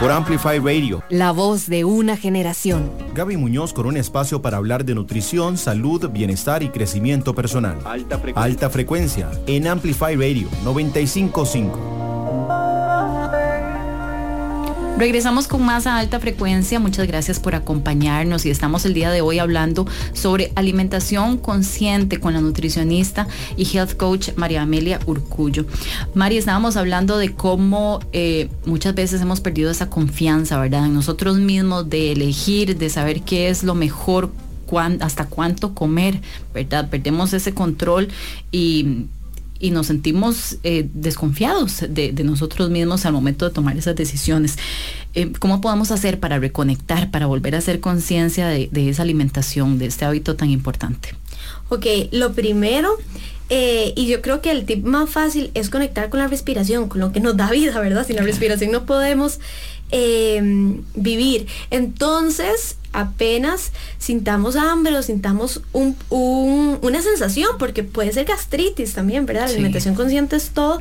Por 0.00 0.12
Amplify 0.12 0.60
Radio. 0.60 1.02
La 1.08 1.32
voz 1.32 1.66
de 1.66 1.84
una 1.84 2.16
generación. 2.16 2.92
Gaby 3.16 3.36
Muñoz 3.36 3.72
con 3.72 3.84
un 3.84 3.96
espacio 3.96 4.40
para 4.40 4.56
hablar 4.56 4.84
de 4.84 4.94
nutrición, 4.94 5.58
salud, 5.58 6.08
bienestar 6.10 6.62
y 6.62 6.68
crecimiento 6.68 7.34
personal. 7.34 7.78
Alta 7.84 8.16
frecuencia, 8.20 8.44
Alta 8.44 8.70
frecuencia 8.70 9.28
en 9.48 9.66
Amplify 9.66 10.14
Radio 10.14 10.48
955. 10.62 11.97
Regresamos 14.98 15.46
con 15.46 15.64
más 15.64 15.86
a 15.86 15.96
alta 15.96 16.18
frecuencia. 16.18 16.80
Muchas 16.80 17.06
gracias 17.06 17.38
por 17.38 17.54
acompañarnos 17.54 18.44
y 18.44 18.50
estamos 18.50 18.84
el 18.84 18.94
día 18.94 19.12
de 19.12 19.20
hoy 19.20 19.38
hablando 19.38 19.86
sobre 20.12 20.50
alimentación 20.56 21.38
consciente 21.38 22.18
con 22.18 22.34
la 22.34 22.40
nutricionista 22.40 23.28
y 23.56 23.64
health 23.64 23.96
coach 23.96 24.30
María 24.34 24.62
Amelia 24.62 24.98
Urcullo. 25.06 25.66
María, 26.14 26.40
estábamos 26.40 26.76
hablando 26.76 27.16
de 27.16 27.32
cómo 27.32 28.00
eh, 28.12 28.48
muchas 28.66 28.96
veces 28.96 29.22
hemos 29.22 29.40
perdido 29.40 29.70
esa 29.70 29.88
confianza, 29.88 30.58
¿verdad? 30.58 30.86
En 30.86 30.94
nosotros 30.94 31.38
mismos 31.38 31.88
de 31.88 32.10
elegir, 32.10 32.76
de 32.76 32.90
saber 32.90 33.22
qué 33.22 33.50
es 33.50 33.62
lo 33.62 33.76
mejor, 33.76 34.32
hasta 35.00 35.26
cuánto 35.26 35.74
comer, 35.74 36.20
¿verdad? 36.52 36.90
Perdemos 36.90 37.32
ese 37.32 37.54
control 37.54 38.08
y 38.50 39.06
y 39.60 39.70
nos 39.70 39.86
sentimos 39.86 40.58
eh, 40.62 40.88
desconfiados 40.92 41.84
de, 41.88 42.12
nosotros 42.24 42.70
mismos 42.70 43.06
al 43.06 43.12
momento 43.12 43.48
de 43.48 43.54
tomar 43.54 43.76
esas 43.76 43.96
decisiones. 43.96 44.56
Eh, 45.14 45.32
¿Cómo 45.38 45.60
podemos 45.60 45.90
hacer 45.90 46.20
para 46.20 46.38
reconectar, 46.38 47.10
para 47.10 47.26
volver 47.26 47.54
a 47.54 47.58
hacer 47.58 47.80
conciencia 47.80 48.48
de, 48.48 48.68
esa 48.74 49.02
alimentación, 49.02 49.78
de 49.78 49.86
este 49.86 50.04
hábito 50.04 50.36
tan 50.36 50.50
importante? 50.50 51.14
Ok, 51.70 51.86
lo 52.12 52.32
primero, 52.32 52.90
eh, 53.50 53.92
y 53.96 54.06
yo 54.06 54.22
creo 54.22 54.40
que 54.40 54.50
el 54.50 54.64
tip 54.64 54.84
más 54.84 55.10
fácil 55.10 55.50
es 55.54 55.70
conectar 55.70 56.08
con 56.08 56.20
la 56.20 56.28
respiración, 56.28 56.88
con 56.88 57.00
lo 57.00 57.12
que 57.12 57.20
nos 57.20 57.36
da 57.36 57.50
vida, 57.50 57.78
¿verdad? 57.80 58.06
Sin 58.06 58.16
la 58.16 58.22
respiración 58.22 58.70
no 58.70 58.86
podemos 58.86 59.40
vivir. 59.90 61.46
Entonces, 61.70 62.76
apenas 62.92 63.72
sintamos 63.98 64.56
hambre 64.56 64.96
o 64.96 65.02
sintamos 65.02 65.62
una 65.72 67.02
sensación, 67.02 67.50
porque 67.58 67.84
puede 67.84 68.12
ser 68.12 68.26
gastritis 68.26 68.94
también, 68.94 69.26
¿verdad? 69.26 69.46
La 69.46 69.52
alimentación 69.52 69.94
consciente 69.94 70.36
es 70.36 70.50
todo. 70.50 70.80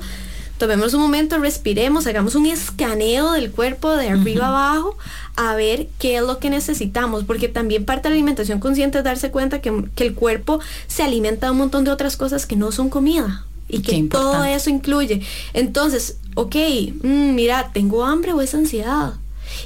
Tomemos 0.58 0.96
un 0.96 1.02
momento, 1.02 1.38
respiremos, 1.38 2.08
hagamos 2.08 2.34
un 2.34 2.48
escaneo 2.48 3.34
del 3.34 3.52
cuerpo 3.52 3.96
de 3.96 4.10
arriba 4.10 4.48
abajo 4.48 4.98
a 5.36 5.54
ver 5.54 5.88
qué 6.00 6.16
es 6.18 6.24
lo 6.24 6.40
que 6.40 6.50
necesitamos, 6.50 7.26
porque 7.26 7.48
también 7.48 7.86
parte 7.86 8.04
de 8.04 8.10
la 8.10 8.16
alimentación 8.16 8.60
consciente 8.60 8.98
es 8.98 9.04
darse 9.04 9.30
cuenta 9.30 9.62
que, 9.62 9.72
el 9.98 10.14
cuerpo 10.16 10.60
se 10.88 11.04
alimenta 11.04 11.46
de 11.46 11.52
un 11.52 11.60
montón 11.60 11.84
de 11.84 11.92
otras 11.92 12.18
cosas 12.18 12.48
que 12.48 12.56
no 12.56 12.72
son 12.72 12.90
comida 12.90 13.46
y 13.70 13.82
que 13.82 14.02
todo 14.04 14.44
eso 14.46 14.72
incluye. 14.72 15.22
Entonces, 15.54 16.18
ok, 16.38 16.56
mm, 17.03 17.36
mira, 17.36 17.72
tengo 17.74 18.06
hambre 18.06 18.34
o 18.34 18.41
es 18.41 18.53
ansiedad 18.53 19.15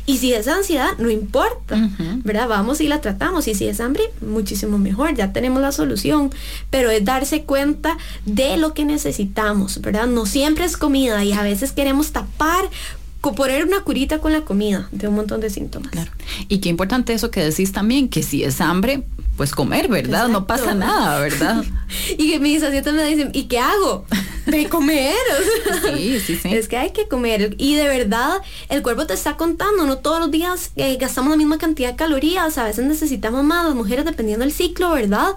y 0.06 0.18
si 0.18 0.34
es 0.34 0.48
ansiedad, 0.48 0.92
no 0.98 1.10
importa, 1.10 1.90
¿verdad? 2.24 2.48
Vamos 2.48 2.82
y 2.82 2.88
la 2.88 3.02
tratamos. 3.02 3.48
Y 3.48 3.56
si 3.56 3.68
es 3.68 3.80
hambre, 3.80 4.04
muchísimo 4.22 4.78
mejor, 4.78 5.16
ya 5.16 5.34
tenemos 5.34 5.62
la 5.62 5.72
solución. 5.72 6.32
Pero 6.70 6.90
es 6.90 7.04
darse 7.06 7.44
cuenta 7.44 7.98
de 8.26 8.58
lo 8.58 8.74
que 8.74 8.86
necesitamos, 8.86 9.82
¿verdad? 9.82 10.08
No 10.08 10.26
siempre 10.26 10.66
es 10.66 10.78
comida 10.78 11.24
y 11.24 11.34
a 11.34 11.44
veces 11.44 11.72
queremos 11.72 12.12
tapar 12.12 12.70
poner 13.36 13.64
una 13.64 13.82
curita 13.82 14.18
con 14.18 14.34
la 14.34 14.42
comida 14.42 14.90
de 14.92 15.08
un 15.08 15.16
montón 15.16 15.42
de 15.42 15.52
síntomas. 15.52 15.92
Claro. 15.92 16.12
Y 16.48 16.58
qué 16.58 16.70
importante 16.70 17.14
eso 17.14 17.30
que 17.30 17.44
decís 17.44 17.72
también, 17.72 18.10
que 18.10 18.24
si 18.24 18.44
es 18.44 18.60
hambre, 18.62 19.04
pues 19.38 19.52
comer, 19.52 19.88
¿verdad? 19.88 20.28
No 20.28 20.48
pasa 20.48 20.74
nada, 20.74 21.20
¿verdad? 21.20 21.64
y 22.18 22.32
que 22.32 22.40
mis 22.40 22.64
asientos 22.64 22.94
me 22.96 23.04
dicen, 23.06 23.30
¿y 23.34 23.44
qué 23.44 23.60
hago? 23.60 24.06
De 24.46 24.68
comer. 24.70 25.16
sí, 25.96 26.20
sí, 26.20 26.38
sí. 26.38 26.54
Es 26.54 26.68
que 26.68 26.78
hay 26.78 26.92
que 26.92 27.08
comer. 27.08 27.56
Y 27.58 27.76
de 27.76 27.88
verdad, 27.88 28.42
el 28.70 28.82
cuerpo 28.82 29.06
te 29.06 29.14
está 29.14 29.38
contando, 29.38 29.86
no 29.86 29.98
todos 29.98 30.20
los 30.20 30.32
días 30.32 30.72
eh, 30.76 30.98
gastamos 31.00 31.32
la 31.32 31.38
misma 31.38 31.58
cantidad 31.58 31.92
de 31.92 31.96
calorías, 31.96 32.58
a 32.58 32.64
veces 32.64 32.86
necesitamos 32.86 33.44
más, 33.44 33.66
las 33.66 33.76
mujeres 33.76 34.06
dependiendo 34.06 34.46
del 34.46 34.54
ciclo, 34.54 34.92
¿verdad? 34.92 35.34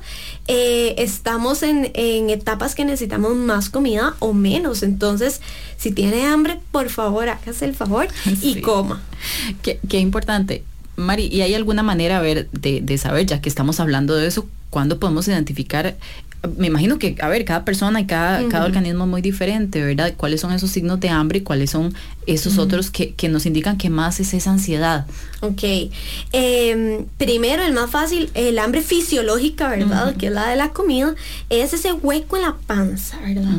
Eh, 0.46 0.94
estamos 0.99 1.62
en, 1.62 1.92
etapas 1.94 2.75
que 2.75 2.84
necesitamos 2.84 3.34
más 3.34 3.70
comida 3.70 4.14
o 4.18 4.32
menos. 4.32 4.82
Entonces, 4.82 5.40
si 5.76 5.92
tiene 5.92 6.26
hambre, 6.26 6.61
por 6.70 6.88
favor, 6.88 7.28
hágase 7.28 7.64
el 7.64 7.75
favor 7.75 8.08
y 8.42 8.61
coma. 8.61 9.02
Qué, 9.62 9.80
qué 9.88 9.99
importante 9.99 10.64
Mari, 10.96 11.26
¿y 11.26 11.42
hay 11.42 11.54
alguna 11.54 11.82
manera, 11.82 12.18
a 12.18 12.20
ver, 12.20 12.49
de, 12.50 12.99
saber, 12.99 13.26
ya 13.26 13.40
que 13.40 13.49
estamos 13.49 13.80
hablando 13.80 14.14
de 14.14 14.28
eso, 14.28 14.46
cuándo 14.74 14.98
podemos 14.98 15.28
identificar? 15.28 15.94
Me 16.58 16.66
imagino 16.66 16.98
que, 16.98 17.14
a 17.20 17.28
ver, 17.28 17.44
cada 17.44 17.64
persona 17.64 18.00
y 18.00 18.06
cada, 18.06 18.48
cada 18.48 18.66
organismo 18.66 19.04
es 19.04 19.10
muy 19.10 19.22
diferente, 19.22 19.80
¿verdad? 19.80 20.14
¿Cuáles 20.16 20.40
son 20.40 20.52
esos 20.52 20.68
signos 20.72 20.98
de 20.98 21.10
hambre 21.10 21.38
y 21.38 21.42
cuáles 21.42 21.70
son 21.70 21.94
esos 22.26 22.58
otros 22.58 22.90
que, 22.90 23.14
nos 23.28 23.46
indican 23.46 23.78
que 23.78 23.88
más 23.88 24.18
es 24.18 24.34
esa 24.34 24.50
ansiedad? 24.50 25.06
Ok. 25.42 25.62
Em, 26.32 27.06
primero, 27.18 27.62
el 27.62 27.72
más 27.72 27.88
fácil, 27.88 28.30
el 28.34 28.58
hambre 28.58 28.82
fisiológica, 28.82 29.68
¿verdad? 29.68 30.16
Que 30.16 30.26
es 30.26 30.32
la 30.32 30.48
de 30.48 30.56
la 30.56 30.70
comida, 30.70 31.14
es 31.50 31.72
ese 31.72 31.92
hueco 31.92 32.34
en 32.36 32.42
la 32.42 32.56
panza, 32.66 33.20
¿verdad? 33.20 33.54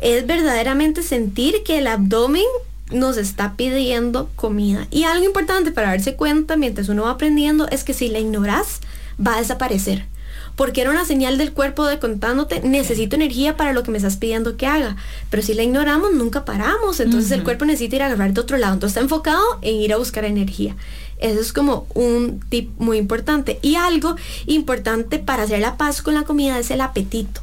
Es 0.00 0.24
verdaderamente 0.28 1.02
sentir 1.02 1.56
que 1.64 1.78
el 1.78 1.88
abdomen 1.88 2.44
nos 2.92 3.16
está 3.16 3.54
pidiendo 3.56 4.30
comida. 4.36 4.86
Y 4.92 5.02
algo 5.02 5.24
importante 5.24 5.72
para 5.72 5.88
darse 5.88 6.14
cuenta 6.14 6.56
mientras 6.56 6.88
uno 6.88 7.02
va 7.02 7.10
aprendiendo 7.10 7.68
es 7.68 7.82
que 7.82 7.94
si 7.94 8.08
la 8.08 8.20
ignoras, 8.20 8.78
va 9.18 9.34
a 9.34 9.38
desaparecer. 9.40 10.11
Porque 10.56 10.82
era 10.82 10.90
una 10.90 11.04
señal 11.04 11.38
del 11.38 11.52
cuerpo 11.52 11.86
de 11.86 11.98
contándote, 11.98 12.60
necesito 12.60 13.16
energía 13.16 13.56
para 13.56 13.72
lo 13.72 13.82
que 13.82 13.90
me 13.90 13.96
estás 13.96 14.16
pidiendo 14.16 14.56
que 14.56 14.66
haga. 14.66 14.96
Pero 15.30 15.42
si 15.42 15.54
la 15.54 15.62
ignoramos, 15.62 16.12
nunca 16.12 16.44
paramos. 16.44 17.00
Entonces 17.00 17.30
el 17.32 17.42
cuerpo 17.42 17.64
necesita 17.64 17.96
ir 17.96 18.02
a 18.02 18.06
agarrar 18.06 18.32
de 18.32 18.40
otro 18.40 18.58
lado. 18.58 18.74
Entonces 18.74 18.96
está 18.96 19.00
enfocado 19.02 19.42
en 19.62 19.76
ir 19.76 19.92
a 19.92 19.96
buscar 19.96 20.24
energía. 20.24 20.76
Eso 21.18 21.40
es 21.40 21.52
como 21.52 21.86
un 21.94 22.40
tip 22.48 22.70
muy 22.78 22.98
importante. 22.98 23.58
Y 23.62 23.76
algo 23.76 24.16
importante 24.46 25.18
para 25.18 25.44
hacer 25.44 25.60
la 25.60 25.76
paz 25.76 26.02
con 26.02 26.14
la 26.14 26.24
comida 26.24 26.58
es 26.58 26.70
el 26.70 26.80
apetito. 26.80 27.40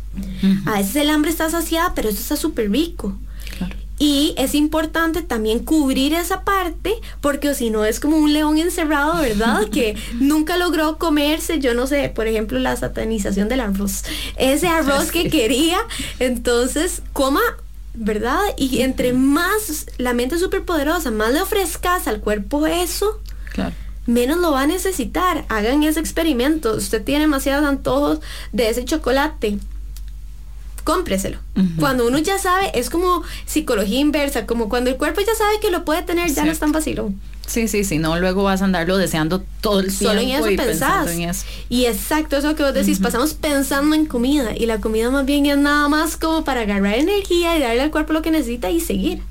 A 0.66 0.74
veces 0.78 0.98
el 0.98 1.10
hambre 1.10 1.32
está 1.32 1.50
saciada, 1.50 1.94
pero 1.96 2.10
eso 2.10 2.20
está 2.20 2.36
súper 2.36 2.70
rico. 2.70 3.18
Y 4.00 4.34
es 4.38 4.56
importante 4.56 5.22
también 5.22 5.60
cubrir 5.60 6.14
esa 6.14 6.44
parte, 6.46 6.94
porque 7.20 7.54
si 7.54 7.70
no 7.70 7.84
es 7.84 8.00
como 8.00 8.18
un 8.18 8.32
león 8.32 8.58
encerrado, 8.58 9.22
¿verdad? 9.22 9.68
que 9.72 9.96
nunca 10.20 10.58
logró 10.58 10.98
comerse, 10.98 11.60
yo 11.60 11.74
no 11.74 11.86
sé, 11.86 12.10
por 12.10 12.28
ejemplo, 12.28 12.58
la 12.60 12.78
satanización 12.78 13.50
del 13.50 13.60
arroz. 13.60 14.04
Ese 14.38 14.70
arroz 14.70 15.12
que 15.12 15.30
quería, 15.30 15.80
entonces 16.20 17.02
coma 17.14 17.42
¿verdad? 17.94 18.40
Y 18.56 18.82
entre 18.82 19.12
más 19.12 19.88
la 19.98 20.14
mente 20.14 20.36
es 20.36 20.42
súper 20.42 20.64
poderosa, 20.64 21.12
más 21.12 21.34
le 21.34 21.42
ofrezcas 21.42 22.08
al 22.08 22.22
cuerpo 22.22 22.66
eso, 22.66 23.20
menos 24.06 24.40
lo 24.40 24.52
va 24.52 24.62
a 24.62 24.68
necesitar. 24.68 25.46
Hagan 25.50 25.84
ese 25.84 26.00
experimento. 26.00 26.76
Usted 26.76 27.04
tiene 27.04 27.26
demasiados 27.26 27.66
antojos 27.68 28.20
de 28.54 28.70
ese 28.70 28.86
chocolate 28.86 29.60
cómpreselo. 30.90 31.38
Cuando 31.78 32.08
uno 32.08 32.18
ya 32.18 32.40
sabe, 32.40 32.72
es 32.74 32.90
como 32.90 33.22
psicología 33.46 34.00
inversa, 34.00 34.48
como 34.48 34.70
cuando 34.70 34.90
el 34.90 34.98
cuerpo 34.98 35.22
ya 35.22 35.36
sabe 35.36 35.60
que 35.60 35.70
lo 35.70 35.86
puede 35.86 36.02
tener, 36.02 36.34
ya 36.34 36.46
no 36.46 36.52
es 36.52 36.58
tan 36.58 36.72
vacilón. 36.72 37.22
Sí, 37.50 37.68
sí, 37.68 37.84
sí, 37.84 37.98
no, 37.98 38.20
luego 38.20 38.44
vas 38.44 38.62
a 38.62 38.66
andarlo 38.66 38.98
deseando 38.98 39.44
todo 39.60 39.80
el 39.80 39.88
tiempo. 39.88 40.06
Solo 40.06 40.22
en 40.22 40.30
eso 40.30 40.50
y 40.52 40.56
pensás. 40.56 41.10
En 41.10 41.22
eso. 41.22 41.46
Y 41.68 41.86
exacto, 41.86 42.38
eso 42.38 42.56
que 42.56 42.62
vos 42.62 42.74
decís, 42.76 43.00
pasamos 43.00 43.34
pensando 43.34 43.96
en 43.96 44.06
comida 44.06 44.56
y 44.56 44.68
la 44.68 44.80
comida 44.80 45.10
más 45.10 45.26
bien 45.26 45.48
es 45.48 45.58
nada 45.58 45.90
más 45.90 46.16
como 46.16 46.44
para 46.44 46.62
agarrar 46.62 46.94
energía 46.94 47.58
y 47.58 47.60
darle 47.60 47.82
al 47.82 47.90
cuerpo 47.90 48.14
lo 48.14 48.22
que 48.22 48.30
necesita 48.30 48.70
y 48.70 48.80
seguir. 48.80 49.24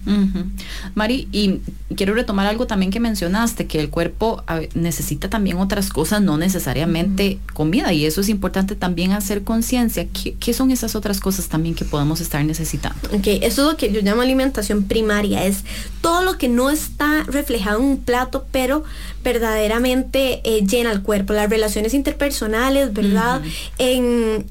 Mari, 0.96 1.28
y 1.30 1.60
quiero 1.94 2.14
retomar 2.14 2.46
algo 2.46 2.66
también 2.66 2.90
que 2.90 3.00
mencionaste, 3.00 3.66
que 3.66 3.78
el 3.80 3.90
cuerpo 3.90 4.42
necesita 4.74 5.30
también 5.30 5.58
otras 5.58 5.90
cosas, 5.90 6.20
no 6.20 6.36
necesariamente 6.38 7.38
comida, 7.54 7.92
y 7.92 8.04
eso 8.04 8.20
es 8.20 8.28
importante 8.28 8.74
también 8.74 9.12
hacer 9.12 9.44
conciencia. 9.44 10.06
¿Qué, 10.08 10.52
son 10.52 10.70
esas 10.70 10.96
otras 10.96 11.20
cosas 11.20 11.48
también 11.48 11.74
que 11.74 11.84
podemos 11.84 12.20
estar 12.20 12.44
necesitando? 12.44 12.98
Ok, 13.12 13.26
eso 13.42 13.62
es 13.62 13.72
lo 13.72 13.76
que 13.76 13.92
yo 13.92 14.00
llamo 14.00 14.22
alimentación 14.22 14.84
primaria, 14.84 15.44
es 15.44 15.64
todo 16.00 16.22
lo 16.22 16.36
que 16.36 16.48
no 16.48 16.70
está 16.70 17.24
reflejado 17.24 17.78
en 17.78 17.84
un 17.84 17.98
plato, 18.08 18.46
pero 18.52 18.84
verdaderamente 19.22 20.40
eh, 20.42 20.64
llena 20.66 20.90
el 20.92 21.02
cuerpo. 21.02 21.34
Las 21.34 21.50
relaciones 21.50 21.92
interpersonales, 21.92 22.94
¿verdad? 22.94 23.42
en, 23.76 24.46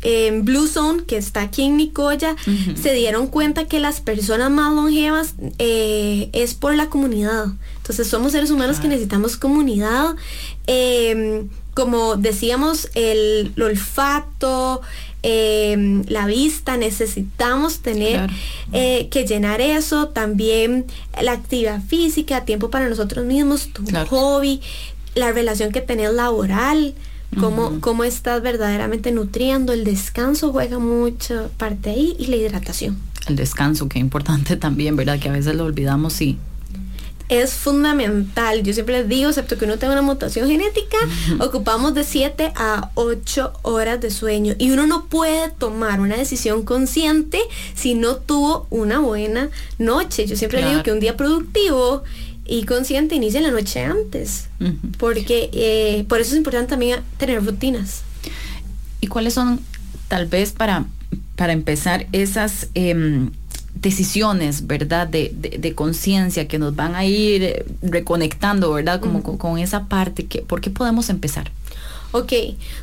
Blue 0.45 0.67
Zone, 0.67 1.05
que 1.05 1.17
está 1.17 1.41
aquí 1.41 1.63
en 1.63 1.77
Nicoya, 1.77 2.35
se 2.79 2.93
dieron 2.93 3.25
cuenta 3.25 3.65
que 3.65 3.79
las 3.79 3.99
personas 3.99 4.51
más 4.51 4.71
longevas 4.75 5.33
eh, 5.57 6.29
es 6.33 6.53
por 6.53 6.75
la 6.75 6.85
comunidad. 6.85 7.47
Entonces 7.77 8.07
somos 8.07 8.33
seres 8.33 8.51
humanos 8.51 8.79
que 8.79 8.87
necesitamos 8.87 9.37
comunidad. 9.37 10.15
Em, 10.67 11.49
como 11.73 12.15
decíamos, 12.15 12.89
el 12.93 13.53
olfato, 13.59 14.81
Em, 15.29 16.05
la 16.07 16.25
vista, 16.25 16.77
necesitamos 16.77 17.79
tener 17.79 18.29
eh, 18.71 19.09
que 19.11 19.25
llenar 19.25 19.59
eso, 19.59 20.07
también 20.07 20.85
la 21.21 21.33
actividad 21.33 21.81
física, 21.83 22.45
tiempo 22.45 22.69
para 22.69 22.87
nosotros 22.87 23.25
mismos, 23.25 23.67
tu 23.73 23.83
hobby, 24.07 24.61
la 25.15 25.33
relación 25.33 25.73
que 25.73 25.81
tenés 25.81 26.13
laboral, 26.13 26.93
cómo, 27.37 27.81
cómo 27.81 28.05
estás 28.05 28.41
verdaderamente 28.41 29.11
nutriendo, 29.11 29.73
el 29.73 29.83
descanso 29.83 30.53
juega 30.53 30.79
mucha 30.79 31.49
parte 31.57 31.89
ahí 31.89 32.15
y 32.17 32.27
la 32.27 32.37
hidratación. 32.37 32.97
El 33.27 33.35
descanso, 33.35 33.89
que 33.89 33.99
importante 33.99 34.55
también, 34.55 34.95
¿verdad? 34.95 35.19
Que 35.19 35.27
a 35.27 35.33
veces 35.33 35.55
lo 35.55 35.65
olvidamos 35.65 36.21
y 36.21 36.37
es 37.29 37.53
fundamental. 37.53 38.63
Yo 38.63 38.73
siempre 38.73 38.99
les 38.99 39.09
digo, 39.09 39.29
excepto 39.29 39.57
que 39.57 39.65
uno 39.65 39.77
tenga 39.77 39.93
una 39.93 40.01
mutación 40.01 40.47
genética, 40.47 40.97
ocupamos 41.39 41.93
de 41.93 42.03
7 42.03 42.53
a 42.55 42.91
8 42.95 43.53
horas 43.63 43.99
de 44.01 44.11
sueño 44.11 44.55
y 44.57 44.71
uno 44.71 44.87
no 44.87 45.05
puede 45.05 45.49
tomar 45.49 45.99
una 45.99 46.15
decisión 46.15 46.63
consciente 46.63 47.39
si 47.75 47.95
no 47.95 48.15
tuvo 48.15 48.67
una 48.69 48.99
buena 48.99 49.49
noche. 49.77 50.25
Yo 50.25 50.35
siempre 50.35 50.67
digo 50.67 50.83
que 50.83 50.91
un 50.91 50.99
día 50.99 51.17
productivo 51.17 52.03
y 52.45 52.63
consciente 52.63 53.15
inicia 53.15 53.41
la 53.41 53.51
noche 53.51 53.81
antes, 53.83 54.47
porque 54.97 55.49
eh, 55.53 56.05
por 56.07 56.21
eso 56.21 56.31
es 56.31 56.37
importante 56.37 56.69
también 56.69 57.01
tener 57.17 57.43
rutinas. 57.43 58.03
¿Y 59.01 59.07
cuáles 59.07 59.33
son, 59.33 59.59
tal 60.07 60.27
vez 60.27 60.51
para, 60.53 60.85
para 61.35 61.53
empezar, 61.53 62.07
esas... 62.13 62.69
Em, 62.73 63.31
decisiones, 63.81 64.67
¿verdad? 64.67 65.07
De, 65.07 65.31
de, 65.33 65.75
conciencia 65.75 66.47
que 66.47 66.59
nos 66.59 66.75
van 66.75 66.95
a 66.95 67.05
ir 67.05 67.65
reconectando, 67.81 68.71
¿verdad? 68.73 68.99
Como 68.99 69.21
con, 69.23 69.59
esa 69.59 69.87
parte, 69.87 70.25
que, 70.25 70.41
¿por 70.41 70.61
qué 70.61 70.69
podemos 70.69 71.09
empezar? 71.09 71.51
Ok, 72.11 72.31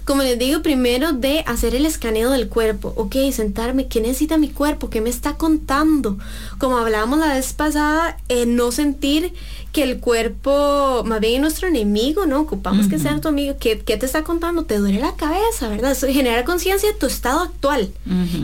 como 0.05 0.23
les 0.23 0.39
digo, 0.39 0.61
primero 0.61 1.13
de 1.13 1.41
hacer 1.47 1.75
el 1.75 1.87
escaneo 1.87 2.31
del 2.31 2.49
cuerpo. 2.49 2.93
Ok, 2.97 3.17
sentarme, 3.33 3.89
¿qué 3.89 4.01
necesita 4.01 4.37
mi 4.37 4.51
cuerpo? 4.51 4.91
¿Qué 4.91 5.01
me 5.01 5.09
está 5.09 5.35
contando? 5.35 6.19
Como 6.59 6.77
hablábamos 6.77 7.19
la 7.19 7.33
vez 7.33 7.53
pasada, 7.55 8.19
eh, 8.29 8.45
no 8.45 8.71
sentir 8.71 9.33
que 9.75 9.83
el 9.83 9.99
cuerpo, 9.99 11.03
más 11.05 11.19
bien 11.19 11.43
nuestro 11.43 11.67
enemigo, 11.67 12.27
¿no? 12.27 12.43
Ocupamos 12.43 12.87
que 12.87 13.01
sea 13.01 13.21
tu 13.21 13.27
amigo. 13.27 13.57
¿Qué, 13.59 13.75
te 13.75 14.07
está 14.07 14.23
contando? 14.23 14.67
Te 14.67 14.79
duele 14.79 15.01
la 15.01 15.17
cabeza, 15.17 15.69
¿verdad? 15.69 15.91
Eso, 15.91 16.07
generar 16.07 16.45
conciencia 16.45 16.93
de 16.93 16.97
tu 16.97 17.07
estado 17.07 17.41
actual 17.41 17.91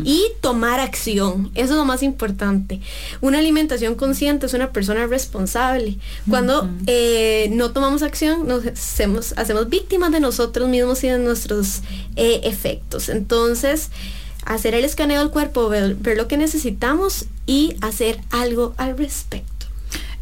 y 0.05 0.25
tomar 0.41 0.81
acción. 0.81 1.53
Eso 1.55 1.75
es 1.75 1.79
lo 1.79 1.85
más 1.85 2.03
importante. 2.03 2.81
Una 3.21 3.39
alimentación 3.39 3.95
consciente 3.95 4.47
es 4.47 4.55
una 4.55 4.73
persona 4.73 5.07
responsable. 5.07 5.99
Cuando 6.29 6.69
eh, 6.89 7.49
no 7.53 7.71
tomamos 7.71 8.03
acción, 8.03 8.49
nos 8.49 8.67
hacemos, 8.67 9.33
hacemos 9.37 9.69
víctimas 9.69 10.11
de 10.11 10.19
nosotros 10.19 10.69
mismos 10.69 11.05
y 11.05 11.11
de 11.11 11.21
nuestros 11.21 11.83
eh, 12.17 12.41
efectos. 12.43 13.09
Entonces, 13.09 13.91
hacer 14.47 14.75
el 14.75 14.85
escaneo 14.85 15.21
del 15.21 15.31
cuerpo, 15.31 15.69
ver 15.69 16.17
lo 16.17 16.27
que 16.27 16.37
necesitamos 16.37 17.27
y 17.47 17.77
hacer 17.83 18.21
algo 18.33 18.75
al 18.79 18.99
respecto. 18.99 19.60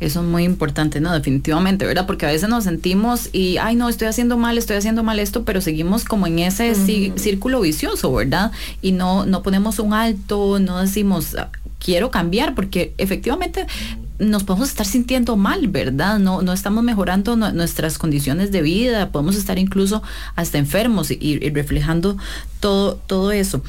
Eso 0.01 0.21
es 0.21 0.27
muy 0.27 0.45
importante, 0.45 1.01
¿no? 1.01 1.13
Definitivamente, 1.13 1.85
¿verdad? 1.85 2.07
Porque 2.07 2.27
a 2.27 2.31
veces 2.31 2.49
nos 2.49 2.65
sentimos 2.65 3.31
y, 3.33 3.57
ay, 3.57 3.75
no, 3.75 3.89
estoy 3.89 4.09
haciendo 4.09 4.37
mal, 4.37 4.57
estoy 4.57 4.77
haciendo 4.77 5.03
mal 5.03 5.19
esto, 5.19 5.45
pero 5.45 5.61
seguimos 5.61 6.05
como 6.05 6.27
en 6.27 6.39
ese 6.39 6.75
círculo 7.17 7.61
vicioso, 7.61 8.13
¿verdad? 8.13 8.53
Y 8.81 8.93
no, 8.93 9.27
no 9.27 9.43
ponemos 9.43 9.79
un 9.79 9.95
alto, 9.95 10.61
no 10.61 10.79
decimos, 10.81 11.35
ah, 11.37 11.51
quiero 11.79 12.11
cambiar, 12.11 12.55
porque 12.55 12.95
efectivamente 12.99 13.67
nos 14.19 14.43
podemos 14.43 14.69
estar 14.69 14.87
sintiendo 14.87 15.37
mal, 15.37 15.69
¿verdad? 15.69 16.19
No, 16.19 16.43
no 16.43 16.53
estamos 16.53 16.83
mejorando 16.83 17.37
nuestras 17.37 17.99
condiciones 17.99 18.51
de 18.51 18.63
vida, 18.63 19.11
podemos 19.11 19.37
estar 19.37 19.59
incluso 19.59 20.03
hasta 20.35 20.59
enfermos 20.59 21.11
y, 21.11 21.39
reflejando 21.51 22.17
todo, 22.61 22.97
todo 23.07 23.33
eso. 23.33 23.63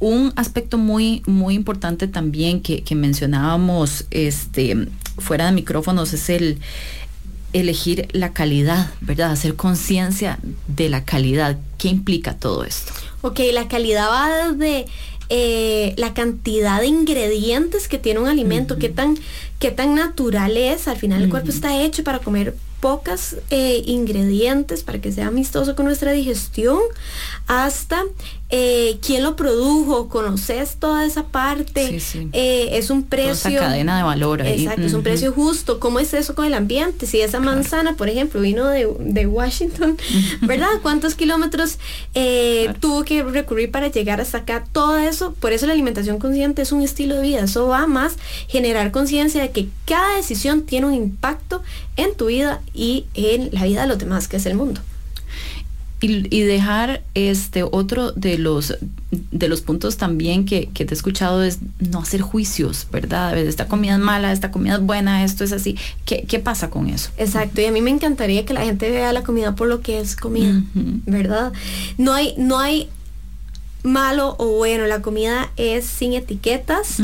Un 0.00 0.32
aspecto 0.36 0.78
muy, 0.78 1.22
muy 1.26 1.54
importante 1.54 2.06
también 2.08 2.60
que, 2.60 2.82
mencionábamos 2.94 4.06
este, 4.10 4.88
fuera 5.18 5.46
de 5.46 5.52
micrófonos 5.52 6.12
es 6.12 6.28
el 6.30 6.60
elegir 7.52 8.08
la 8.12 8.32
calidad, 8.32 8.90
¿verdad? 9.00 9.30
Hacer 9.30 9.54
conciencia 9.56 10.38
de 10.68 10.88
la 10.88 11.04
calidad. 11.04 11.58
¿Qué 11.78 11.88
implica 11.88 12.36
todo 12.36 12.64
esto? 12.64 12.92
Ok, 13.22 13.40
la 13.52 13.68
calidad 13.68 14.08
va 14.10 14.52
desde 14.52 14.86
eh, 15.28 15.94
la 15.96 16.14
cantidad 16.14 16.80
de 16.80 16.86
ingredientes 16.86 17.88
que 17.88 17.98
tiene 17.98 18.20
un 18.20 18.28
alimento, 18.28 18.78
qué, 18.78 18.88
tan, 18.88 19.16
qué 19.58 19.70
tan 19.70 19.94
natural 19.94 20.56
es. 20.56 20.88
Al 20.88 20.96
final 20.96 21.22
el 21.22 21.30
cuerpo 21.30 21.50
está 21.50 21.82
hecho 21.82 22.04
para 22.04 22.18
comer 22.18 22.54
pocas 22.84 23.36
eh, 23.48 23.82
ingredientes 23.86 24.82
para 24.82 25.00
que 25.00 25.10
sea 25.10 25.28
amistoso 25.28 25.74
con 25.74 25.86
nuestra 25.86 26.12
digestión, 26.12 26.78
hasta 27.46 28.02
eh, 28.56 29.00
quién 29.04 29.24
lo 29.24 29.34
produjo, 29.34 30.08
conoces 30.08 30.76
toda 30.76 31.04
esa 31.04 31.24
parte, 31.24 31.98
eh, 32.32 32.68
es 32.70 32.88
un 32.88 33.02
precio... 33.02 33.50
Toda 33.50 33.62
cadena 33.62 33.96
de 33.96 34.04
valor. 34.04 34.42
Exacto, 34.42 34.82
es 34.82 34.94
un 34.94 35.02
precio 35.02 35.32
justo. 35.32 35.80
¿Cómo 35.80 35.98
es 35.98 36.14
eso 36.14 36.36
con 36.36 36.44
el 36.44 36.54
ambiente? 36.54 37.06
Si 37.06 37.20
esa 37.20 37.40
manzana, 37.40 37.96
por 37.96 38.08
ejemplo, 38.08 38.40
vino 38.40 38.68
de, 38.68 39.26
Washington, 39.26 39.98
¿verdad? 40.42 40.68
¿Cuántos 40.82 41.16
kilómetros 41.16 41.78
tuvo 42.78 43.02
que 43.02 43.24
recurrir 43.24 43.72
para 43.72 43.88
llegar 43.88 44.20
hasta 44.20 44.38
acá? 44.38 44.62
Todo 44.70 44.98
eso, 44.98 45.34
por 45.40 45.52
eso 45.52 45.66
la 45.66 45.72
alimentación 45.72 46.20
consciente 46.20 46.62
es 46.62 46.70
un 46.70 46.82
estilo 46.82 47.16
de 47.16 47.22
vida. 47.22 47.40
Eso 47.40 47.66
va 47.66 47.88
más 47.88 48.14
generar 48.46 48.92
conciencia 48.92 49.42
de 49.42 49.50
que 49.50 49.66
cada 49.84 50.14
decisión 50.14 50.62
tiene 50.62 50.86
un 50.86 50.94
impacto 50.94 51.60
en 51.96 52.14
tu 52.14 52.26
vida 52.26 52.62
y 52.72 53.06
en 53.14 53.48
la 53.50 53.64
vida 53.64 53.80
de 53.80 53.88
los 53.88 53.98
demás, 53.98 54.28
que 54.28 54.36
es 54.36 54.46
el 54.46 54.54
mundo. 54.54 54.80
Y, 56.00 56.42
dejar 56.42 57.02
este 57.14 57.62
otro 57.62 58.12
de 58.12 58.36
los 58.36 58.76
de 59.10 59.48
los 59.48 59.62
puntos 59.62 59.96
también 59.96 60.44
que, 60.44 60.66
te 60.66 60.82
he 60.82 60.92
escuchado 60.92 61.42
es 61.42 61.60
no 61.78 62.00
hacer 62.00 62.20
juicios, 62.20 62.86
¿verdad? 62.92 63.38
Esta 63.38 63.68
comida 63.68 63.94
es 63.94 64.00
mala, 64.00 64.32
esta 64.32 64.50
comida 64.50 64.74
es 64.74 64.80
buena, 64.80 65.24
esto 65.24 65.44
es 65.44 65.52
así. 65.52 65.78
¿Qué, 66.04 66.38
pasa 66.40 66.68
con 66.68 66.88
eso? 66.88 67.10
Exacto, 67.16 67.62
y 67.62 67.64
a 67.64 67.72
mí 67.72 67.80
me 67.80 67.90
encantaría 67.90 68.44
que 68.44 68.52
la 68.52 68.62
gente 68.62 68.90
vea 68.90 69.14
la 69.14 69.22
comida 69.22 69.54
por 69.54 69.68
lo 69.68 69.80
que 69.80 69.98
es 69.98 70.14
comida, 70.14 70.62
¿verdad? 71.06 71.52
No 71.96 72.12
hay, 72.12 72.34
no 72.36 72.58
hay 72.58 72.90
malo 73.84 74.34
o 74.38 74.46
bueno, 74.56 74.86
la 74.86 75.02
comida 75.02 75.52
es 75.58 75.84
sin 75.84 76.14
etiquetas 76.14 76.96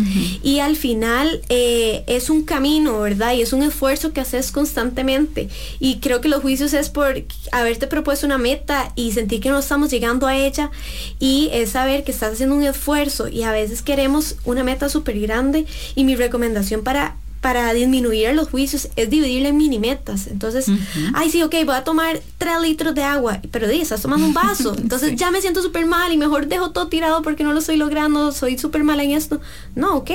y 0.43 0.61
al 0.61 0.77
final 0.77 1.43
eh, 1.51 2.05
es 2.07 2.31
un 2.31 2.43
camino, 2.43 3.01
¿verdad? 3.01 3.35
Y 3.35 3.43
es 3.43 3.53
un 3.53 3.62
esfuerzo 3.62 4.12
que 4.12 4.23
haces 4.23 4.51
constantemente. 4.51 5.51
Y 5.79 5.99
creo 5.99 6.23
que 6.23 6.29
los 6.29 6.40
juicios 6.40 6.73
es 6.73 6.88
por 6.88 7.23
haberte 7.53 7.87
propuesto 7.87 8.27
una 8.27 8.38
meta 8.38 8.93
y 8.97 9.12
sentir 9.12 9.40
que 9.40 9.51
no 9.51 9.59
estamos 9.59 9.90
llegando 9.90 10.27
a 10.27 10.37
ella 10.37 10.71
y 11.19 11.51
es 11.53 11.71
saber 11.71 12.03
que 12.03 12.12
estás 12.12 12.33
haciendo 12.33 12.57
un 12.57 12.64
esfuerzo 12.64 13.29
y 13.29 13.43
a 13.43 13.53
veces 13.53 13.83
queremos 13.83 14.37
una 14.45 14.64
meta 14.64 14.88
súper 14.88 15.21
grande 15.21 15.66
y 15.95 16.05
mi 16.05 16.16
recomendación 16.16 16.83
para 16.83 17.16
para 17.40 17.72
disminuir 17.72 18.35
los 18.35 18.48
juicios 18.48 18.88
es 18.96 19.09
dividirlo 19.09 19.48
en 19.48 19.57
mini 19.57 19.79
metas. 19.79 20.26
Entonces, 20.26 20.66
ay, 21.14 21.31
sí, 21.31 21.42
ok, 21.42 21.55
voy 21.64 21.74
a 21.74 21.85
tomar 21.85 22.20
3 22.38 22.61
litros 22.61 22.94
de 22.94 23.03
agua, 23.03 23.40
pero 23.50 23.66
di, 23.66 23.81
estás 23.81 24.03
tomando 24.03 24.26
un 24.26 24.35
vaso. 24.35 24.74
Entonces 24.79 25.16
ya 25.16 25.31
me 25.31 25.40
siento 25.40 25.62
súper 25.62 25.87
mal 25.87 26.12
y 26.12 26.18
mejor 26.18 26.46
dejo 26.46 26.70
todo 26.70 26.88
tirado 26.88 27.22
porque 27.22 27.44
no 27.44 27.53
lo 27.53 27.61
estoy 27.61 27.76
logrando, 27.76 28.33
soy 28.33 28.59
súper 28.59 28.85
mala 28.85 29.05
en 29.05 29.12
esto. 29.12 29.40
No, 29.74 29.96
ok, 29.96 30.11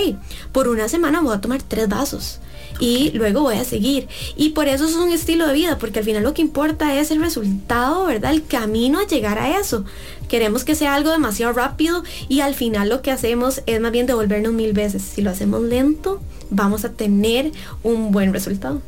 por 0.51 0.67
una 0.67 0.88
semana 0.88 1.21
voy 1.21 1.35
a 1.35 1.41
tomar 1.41 1.61
tres 1.63 1.89
vasos 1.89 2.39
y 2.79 3.11
luego 3.11 3.41
voy 3.41 3.55
a 3.55 3.63
seguir. 3.63 4.07
Y 4.35 4.49
por 4.49 4.67
eso 4.67 4.85
es 4.85 4.95
un 4.95 5.11
estilo 5.11 5.47
de 5.47 5.53
vida, 5.53 5.77
porque 5.77 5.99
al 5.99 6.05
final 6.05 6.23
lo 6.23 6.33
que 6.33 6.41
importa 6.41 6.99
es 6.99 7.11
el 7.11 7.21
resultado, 7.21 8.05
¿verdad? 8.05 8.31
El 8.31 8.45
camino 8.45 8.99
a 8.99 9.07
llegar 9.07 9.39
a 9.39 9.59
eso. 9.59 9.85
Queremos 10.27 10.63
que 10.63 10.75
sea 10.75 10.95
algo 10.95 11.11
demasiado 11.11 11.53
rápido 11.53 12.03
y 12.27 12.39
al 12.39 12.55
final 12.55 12.89
lo 12.89 13.01
que 13.01 13.11
hacemos 13.11 13.61
es 13.65 13.79
más 13.79 13.91
bien 13.91 14.07
devolvernos 14.07 14.53
mil 14.53 14.73
veces. 14.73 15.03
Si 15.03 15.21
lo 15.21 15.29
hacemos 15.29 15.61
lento, 15.61 16.21
vamos 16.49 16.85
a 16.85 16.91
tener 16.91 17.51
un 17.83 18.11
buen 18.11 18.33
resultado 18.33 18.81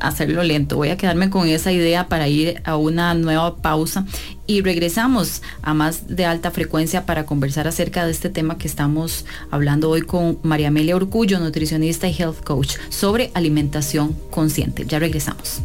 hacerlo 0.00 0.42
lento. 0.42 0.76
Voy 0.76 0.90
a 0.90 0.96
quedarme 0.96 1.30
con 1.30 1.48
esa 1.48 1.72
idea 1.72 2.08
para 2.08 2.28
ir 2.28 2.60
a 2.64 2.76
una 2.76 3.14
nueva 3.14 3.56
pausa 3.56 4.04
y 4.46 4.62
regresamos 4.62 5.42
a 5.62 5.74
más 5.74 6.08
de 6.08 6.24
alta 6.26 6.50
frecuencia 6.50 7.06
para 7.06 7.24
conversar 7.24 7.68
acerca 7.68 8.04
de 8.04 8.12
este 8.12 8.28
tema 8.28 8.58
que 8.58 8.68
estamos 8.68 9.24
hablando 9.50 9.90
hoy 9.90 10.02
con 10.02 10.38
María 10.42 10.68
Amelia 10.68 10.96
Orcullo, 10.96 11.38
nutricionista 11.38 12.08
y 12.08 12.16
health 12.18 12.42
coach, 12.44 12.76
sobre 12.88 13.30
alimentación 13.34 14.16
consciente. 14.30 14.84
Ya 14.86 14.98
regresamos. 14.98 15.62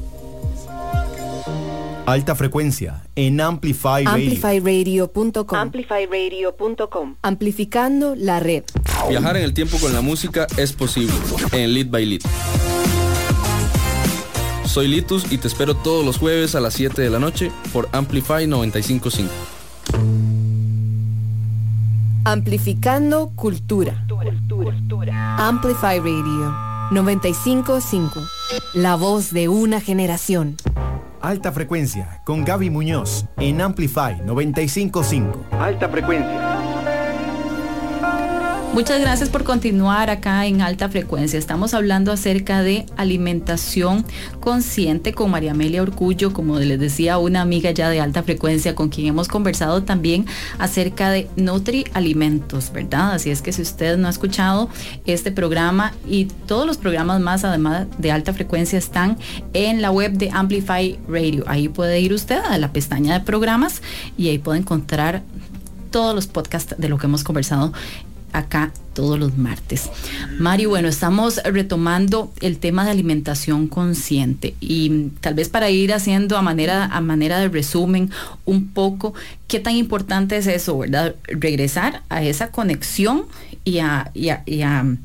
Alta 2.08 2.36
frecuencia 2.36 3.04
en 3.16 3.42
Amplify 3.42 4.06
Amplifyradio.com. 4.06 5.60
Amplifyradio.com. 5.60 7.16
Amplificando 7.22 8.16
la 8.16 8.40
red. 8.40 8.64
Viajar 9.10 9.36
en 9.36 9.44
el 9.44 9.54
tiempo 9.54 9.78
con 9.78 9.94
la 9.94 10.00
música 10.00 10.48
es 10.56 10.72
posible 10.72 11.14
en 11.52 11.74
Lead 11.74 11.88
by 11.88 12.06
Lead. 12.06 12.22
Soy 14.68 14.88
Litus 14.88 15.32
y 15.32 15.38
te 15.38 15.48
espero 15.48 15.76
todos 15.76 16.06
los 16.06 16.18
jueves 16.18 16.54
a 16.54 16.60
las 16.60 16.74
7 16.74 17.02
de 17.02 17.10
la 17.10 17.20
noche 17.20 17.52
por 17.72 17.88
Amplify 17.94 18.46
955. 18.48 19.34
Amplificando 22.26 23.32
cultura. 23.36 24.06
Amplify 25.38 26.00
Radio 26.00 26.54
955. 26.92 28.20
La 28.74 28.96
voz 28.96 29.32
de 29.32 29.48
una 29.48 29.80
generación. 29.80 30.58
Alta 31.22 31.52
frecuencia 31.52 32.22
con 32.26 32.44
Gaby 32.44 32.70
Muñoz 32.70 33.26
en 33.38 33.62
Amplify 33.62 34.22
955. 34.24 35.46
Alta 35.60 35.90
frecuencia. 35.90 36.47
Muchas 38.78 39.02
gracias 39.02 39.30
por 39.30 39.44
continuar 39.44 40.12
acá 40.12 40.46
en 40.46 40.62
alta 40.62 40.88
frecuencia. 40.88 41.40
Estamos 41.40 41.74
hablando 41.74 42.12
acerca 42.12 42.62
de 42.62 42.86
alimentación 42.96 44.06
consciente 44.40 45.14
con 45.14 45.32
María 45.32 45.54
Amelia 45.54 45.82
Orcullo, 45.82 46.32
como 46.32 46.60
les 46.60 46.80
decía, 46.80 47.18
una 47.18 47.42
amiga 47.42 47.72
ya 47.72 47.90
de 47.90 48.00
alta 48.00 48.22
frecuencia 48.22 48.76
con 48.76 48.90
quien 48.90 49.08
hemos 49.08 49.30
conversado 49.30 49.82
también 49.82 50.28
acerca 50.60 51.10
de 51.10 51.28
Nutri 51.38 51.86
Alimentos, 51.96 52.72
¿verdad? 52.72 53.14
Así 53.14 53.32
es 53.32 53.42
que 53.42 53.52
si 53.52 53.64
usted 53.64 53.98
no 53.98 54.06
ha 54.06 54.12
escuchado 54.12 54.70
este 55.08 55.32
programa 55.32 55.94
y 56.08 56.26
todos 56.26 56.68
los 56.68 56.78
programas 56.78 57.20
más, 57.20 57.44
además 57.46 57.88
de 57.98 58.12
alta 58.12 58.32
frecuencia, 58.32 58.78
están 58.78 59.18
en 59.54 59.82
la 59.82 59.90
web 59.90 60.12
de 60.12 60.30
Amplify 60.30 61.00
Radio. 61.10 61.46
Ahí 61.48 61.68
puede 61.68 62.00
ir 62.00 62.14
usted 62.14 62.38
a 62.48 62.60
la 62.60 62.72
pestaña 62.72 63.16
de 63.16 63.26
programas 63.26 63.82
y 64.20 64.30
ahí 64.30 64.38
puede 64.38 64.60
encontrar 64.60 65.24
todos 65.90 66.14
los 66.14 66.28
podcasts 66.28 66.76
de 66.78 66.90
lo 66.90 66.98
que 66.98 67.08
hemos 67.08 67.24
conversado 67.24 67.74
acá 68.38 68.72
todos 68.94 69.20
los 69.20 69.38
martes. 69.38 69.90
Mario, 70.40 70.70
bueno, 70.70 70.88
estamos 70.88 71.40
retomando 71.44 72.32
el 72.42 72.58
tema 72.58 72.84
de 72.84 72.92
alimentación 72.92 73.68
consciente 73.68 74.56
y 74.60 75.10
tal 75.22 75.36
vez 75.36 75.50
para 75.50 75.70
ir 75.70 75.94
haciendo 75.94 76.38
a 76.38 76.42
manera, 76.42 76.86
a 76.86 77.02
manera 77.02 77.40
de 77.40 77.50
resumen 77.50 78.10
un 78.46 78.70
poco 78.70 79.14
qué 79.48 79.60
tan 79.60 79.76
importante 79.76 80.38
es 80.38 80.48
eso, 80.48 80.78
¿verdad? 80.78 81.16
Regresar 81.28 82.02
a 82.10 82.24
esa 82.24 82.52
conexión 82.52 83.26
y 83.64 83.80
a, 83.80 84.12
y 84.16 84.30
a 84.30 84.98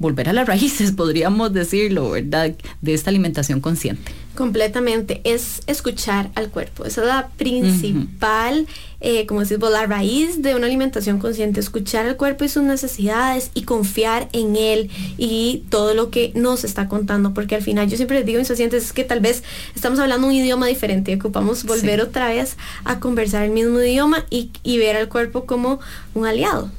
volver 0.00 0.30
a 0.30 0.32
las 0.32 0.48
raíces, 0.48 0.90
podríamos 0.96 1.52
decirlo, 1.52 2.10
¿verdad? 2.10 2.52
De 2.80 2.94
esta 2.94 3.10
alimentación 3.10 3.60
consciente. 3.60 4.10
Completamente, 4.34 5.20
es 5.24 5.60
escuchar 5.66 6.30
al 6.34 6.48
cuerpo. 6.48 6.86
Esa 6.86 7.02
es 7.02 7.06
la 7.08 7.28
principal, 7.36 8.66
eh, 9.00 9.26
como 9.26 9.40
decís 9.40 9.58
la 9.60 9.86
raíz 9.86 10.40
de 10.40 10.54
una 10.54 10.66
alimentación 10.66 11.18
consciente, 11.18 11.60
escuchar 11.60 12.06
al 12.06 12.16
cuerpo 12.16 12.44
y 12.44 12.48
sus 12.48 12.62
necesidades 12.62 13.50
y 13.52 13.62
confiar 13.62 14.30
en 14.32 14.56
él 14.56 14.88
y 15.18 15.64
todo 15.68 15.92
lo 15.92 16.10
que 16.10 16.32
nos 16.34 16.64
está 16.64 16.88
contando, 16.88 17.34
porque 17.34 17.56
al 17.56 17.62
final 17.62 17.90
yo 17.90 17.96
siempre 17.96 18.16
les 18.16 18.24
digo 18.24 18.38
a 18.38 18.40
mis 18.40 18.48
pacientes 18.48 18.84
es 18.84 18.92
que 18.94 19.04
tal 19.04 19.20
vez 19.20 19.42
estamos 19.74 19.98
hablando 19.98 20.28
un 20.28 20.32
idioma 20.32 20.66
diferente 20.66 21.10
y 21.10 21.16
ocupamos 21.16 21.64
volver 21.64 22.00
otra 22.00 22.28
vez 22.28 22.56
a 22.84 22.98
conversar 22.98 23.44
el 23.44 23.50
mismo 23.50 23.78
idioma 23.80 24.24
y, 24.30 24.50
y 24.62 24.78
ver 24.78 24.96
al 24.96 25.10
cuerpo 25.10 25.44
como 25.44 25.80
un 26.14 26.24
aliado. 26.26 26.70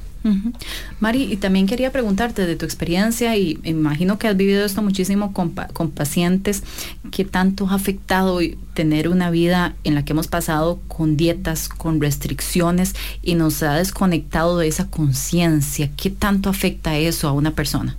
Mari, 1.00 1.32
y 1.32 1.36
también 1.36 1.66
quería 1.66 1.90
preguntarte 1.90 2.46
de 2.46 2.56
tu 2.56 2.64
experiencia, 2.64 3.36
y 3.36 3.58
imagino 3.64 4.18
que 4.18 4.28
has 4.28 4.36
vivido 4.36 4.64
esto 4.64 4.82
muchísimo 4.82 5.32
con, 5.32 5.50
con 5.72 5.90
pacientes, 5.90 6.62
¿qué 7.10 7.24
tanto 7.24 7.68
ha 7.68 7.74
afectado 7.74 8.38
tener 8.74 9.08
una 9.08 9.30
vida 9.30 9.74
en 9.84 9.94
la 9.94 10.04
que 10.04 10.12
hemos 10.12 10.28
pasado 10.28 10.80
con 10.88 11.16
dietas, 11.16 11.68
con 11.68 12.00
restricciones 12.00 12.94
y 13.22 13.34
nos 13.34 13.62
ha 13.62 13.74
desconectado 13.74 14.58
de 14.58 14.68
esa 14.68 14.88
conciencia? 14.88 15.90
¿Qué 15.96 16.10
tanto 16.10 16.50
afecta 16.50 16.96
eso 16.96 17.28
a 17.28 17.32
una 17.32 17.52
persona? 17.52 17.96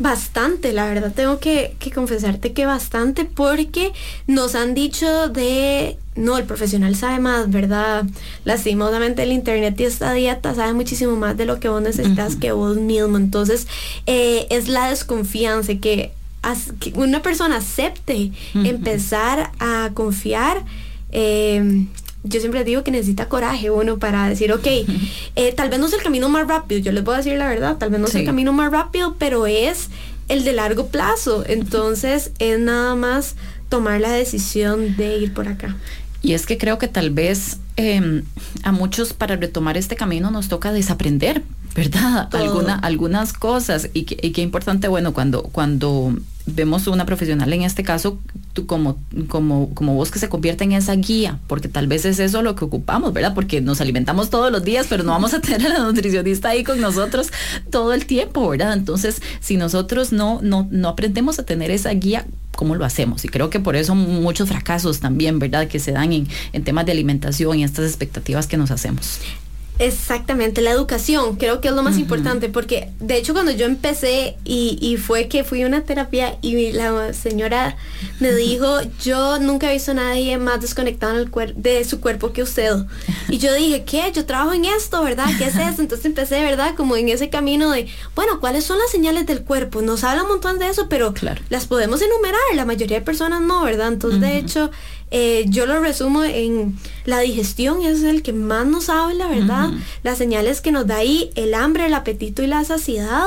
Bastante, 0.00 0.72
la 0.72 0.86
verdad 0.86 1.12
tengo 1.12 1.40
que, 1.40 1.74
confesarte 1.92 2.52
que 2.52 2.66
bastante 2.66 3.24
porque 3.24 3.92
nos 4.28 4.54
han 4.54 4.72
dicho 4.72 5.28
de, 5.28 5.98
no, 6.14 6.38
el 6.38 6.44
profesional 6.44 6.94
sabe 6.94 7.18
más, 7.18 7.50
¿verdad? 7.50 8.04
Lastimosamente 8.44 9.24
el 9.24 9.32
internet 9.32 9.74
y 9.80 9.84
esta 9.84 10.12
dieta 10.12 10.54
sabe 10.54 10.72
muchísimo 10.72 11.16
más 11.16 11.36
de 11.36 11.46
lo 11.46 11.58
que 11.58 11.68
vos 11.68 11.82
necesitas 11.82 12.36
que 12.36 12.52
vos 12.52 12.76
mismo. 12.76 13.16
Entonces 13.16 13.66
eh, 14.06 14.46
es 14.50 14.68
la 14.68 14.88
desconfianza 14.90 15.74
que, 15.74 16.12
que 16.78 16.92
una 16.94 17.20
persona 17.20 17.56
acepte 17.56 18.30
empezar 18.54 19.50
a 19.58 19.90
confiar. 19.94 20.64
Eh, 21.10 21.86
yo 22.28 22.40
siempre 22.40 22.64
digo 22.64 22.84
que 22.84 22.90
necesita 22.90 23.28
coraje 23.28 23.70
uno 23.70 23.98
para 23.98 24.28
decir, 24.28 24.52
ok, 24.52 24.66
eh, 25.36 25.52
tal 25.56 25.70
vez 25.70 25.78
no 25.78 25.86
es 25.86 25.92
el 25.92 26.02
camino 26.02 26.28
más 26.28 26.46
rápido, 26.46 26.80
yo 26.80 26.92
les 26.92 27.04
voy 27.04 27.14
a 27.14 27.18
decir 27.18 27.36
la 27.36 27.48
verdad, 27.48 27.76
tal 27.76 27.90
vez 27.90 28.00
no 28.00 28.06
es 28.06 28.14
el 28.14 28.24
camino 28.24 28.52
más 28.52 28.70
rápido, 28.70 29.16
pero 29.18 29.46
es 29.46 29.88
el 30.28 30.44
de 30.44 30.52
largo 30.52 30.88
plazo. 30.88 31.44
Entonces 31.46 32.32
es 32.38 32.58
nada 32.60 32.94
más 32.94 33.34
tomar 33.68 34.00
la 34.00 34.12
decisión 34.12 34.96
de 34.96 35.18
ir 35.18 35.34
por 35.34 35.48
acá. 35.48 35.76
Y 36.22 36.32
es 36.32 36.46
que 36.46 36.58
creo 36.58 36.78
que 36.78 36.88
tal 36.88 37.10
vez 37.10 37.58
em, 37.76 38.24
a 38.62 38.72
muchos 38.72 39.12
para 39.12 39.36
retomar 39.36 39.76
este 39.76 39.96
camino 39.96 40.30
nos 40.30 40.48
toca 40.48 40.72
desaprender, 40.72 41.42
¿verdad? 41.74 42.28
Alguna, 42.34 42.74
algunas 42.74 43.32
cosas. 43.32 43.88
Y, 43.94 44.00
y 44.00 44.32
qué 44.32 44.42
importante, 44.42 44.88
bueno, 44.88 45.12
cuando, 45.12 45.44
cuando 45.44 46.14
vemos 46.54 46.86
una 46.86 47.06
profesional 47.06 47.52
en 47.52 47.62
este 47.62 47.82
caso 47.82 48.18
tú 48.52 48.66
como, 48.66 48.98
como, 49.28 49.72
como 49.74 49.94
vos 49.94 50.10
que 50.10 50.18
se 50.18 50.28
convierte 50.28 50.64
en 50.64 50.72
esa 50.72 50.94
guía, 50.94 51.38
porque 51.46 51.68
tal 51.68 51.86
vez 51.86 52.04
es 52.04 52.18
eso 52.18 52.42
lo 52.42 52.54
que 52.54 52.64
ocupamos, 52.64 53.12
¿verdad? 53.12 53.34
Porque 53.34 53.60
nos 53.60 53.80
alimentamos 53.80 54.30
todos 54.30 54.50
los 54.50 54.64
días, 54.64 54.86
pero 54.88 55.04
no 55.04 55.12
vamos 55.12 55.34
a 55.34 55.40
tener 55.42 55.66
a 55.66 55.78
la 55.78 55.78
nutricionista 55.80 56.48
ahí 56.50 56.64
con 56.64 56.80
nosotros 56.80 57.28
todo 57.70 57.92
el 57.92 58.06
tiempo, 58.06 58.48
¿verdad? 58.48 58.72
Entonces, 58.72 59.22
si 59.40 59.56
nosotros 59.56 60.12
no, 60.12 60.40
no, 60.42 60.66
no 60.70 60.88
aprendemos 60.88 61.38
a 61.38 61.44
tener 61.44 61.70
esa 61.70 61.90
guía, 61.90 62.26
¿cómo 62.56 62.74
lo 62.74 62.84
hacemos? 62.84 63.24
Y 63.24 63.28
creo 63.28 63.50
que 63.50 63.60
por 63.60 63.76
eso 63.76 63.94
muchos 63.94 64.48
fracasos 64.48 65.00
también, 65.00 65.38
¿verdad? 65.38 65.68
Que 65.68 65.78
se 65.78 65.92
dan 65.92 66.12
en, 66.12 66.28
en 66.52 66.64
temas 66.64 66.86
de 66.86 66.92
alimentación 66.92 67.58
y 67.58 67.64
estas 67.64 67.86
expectativas 67.86 68.46
que 68.46 68.56
nos 68.56 68.70
hacemos. 68.70 69.20
Exactamente, 69.78 70.60
la 70.60 70.72
educación 70.72 71.36
creo 71.36 71.60
que 71.60 71.68
es 71.68 71.74
lo 71.74 71.84
más 71.84 71.98
importante 71.98 72.48
porque 72.48 72.90
de 72.98 73.16
hecho 73.16 73.32
cuando 73.32 73.52
yo 73.52 73.64
empecé 73.64 74.36
y, 74.44 74.96
fue 74.96 75.28
que 75.28 75.44
fui 75.44 75.62
a 75.62 75.66
una 75.66 75.82
terapia 75.82 76.36
y 76.42 76.72
la 76.72 77.12
señora 77.12 77.76
me 78.18 78.32
dijo, 78.32 78.80
yo 79.02 79.38
nunca 79.38 79.70
he 79.70 79.74
visto 79.74 79.92
a 79.92 79.94
nadie 79.94 80.36
más 80.38 80.60
desconectado 80.60 81.12
en 81.20 81.30
el 81.32 81.54
de 81.54 81.84
su 81.84 82.00
cuerpo 82.00 82.32
que 82.32 82.42
usted. 82.42 82.72
Y 83.28 83.38
yo 83.38 83.54
dije, 83.54 83.84
¿qué? 83.84 84.10
Yo 84.12 84.26
trabajo 84.26 84.52
en 84.52 84.64
esto, 84.64 85.02
¿verdad? 85.04 85.26
¿Qué 85.38 85.44
es 85.44 85.54
eso? 85.54 85.80
Entonces 85.80 86.06
empecé, 86.06 86.42
¿verdad? 86.42 86.74
Como 86.74 86.96
en 86.96 87.08
ese 87.08 87.30
camino 87.30 87.70
de, 87.70 87.86
bueno, 88.16 88.40
¿cuáles 88.40 88.64
son 88.64 88.78
las 88.78 88.90
señales 88.90 89.26
del 89.26 89.44
cuerpo? 89.44 89.82
Nos 89.82 90.02
habla 90.02 90.22
un 90.24 90.28
montón 90.28 90.58
de 90.58 90.68
eso, 90.68 90.88
pero 90.88 91.14
las 91.48 91.66
podemos 91.66 92.02
enumerar, 92.02 92.40
la 92.54 92.64
mayoría 92.64 92.98
de 92.98 93.04
personas 93.04 93.40
no, 93.42 93.62
¿verdad? 93.62 93.88
Entonces 93.88 94.20
de 94.20 94.38
hecho 94.38 94.70
eh, 95.10 95.44
yo 95.48 95.66
lo 95.66 95.80
resumo 95.80 96.24
en 96.24 96.78
la 97.04 97.20
digestión, 97.20 97.82
es 97.82 98.02
el 98.02 98.22
que 98.22 98.32
más 98.32 98.66
nos 98.66 98.88
habla, 98.88 99.28
¿verdad? 99.28 99.70
Las 100.02 100.18
señales 100.18 100.60
que 100.60 100.72
nos 100.72 100.86
da 100.86 100.96
ahí 100.96 101.30
el 101.34 101.54
hambre, 101.54 101.86
el 101.86 101.94
apetito 101.94 102.42
y 102.42 102.46
la 102.46 102.64
saciedad. 102.64 103.26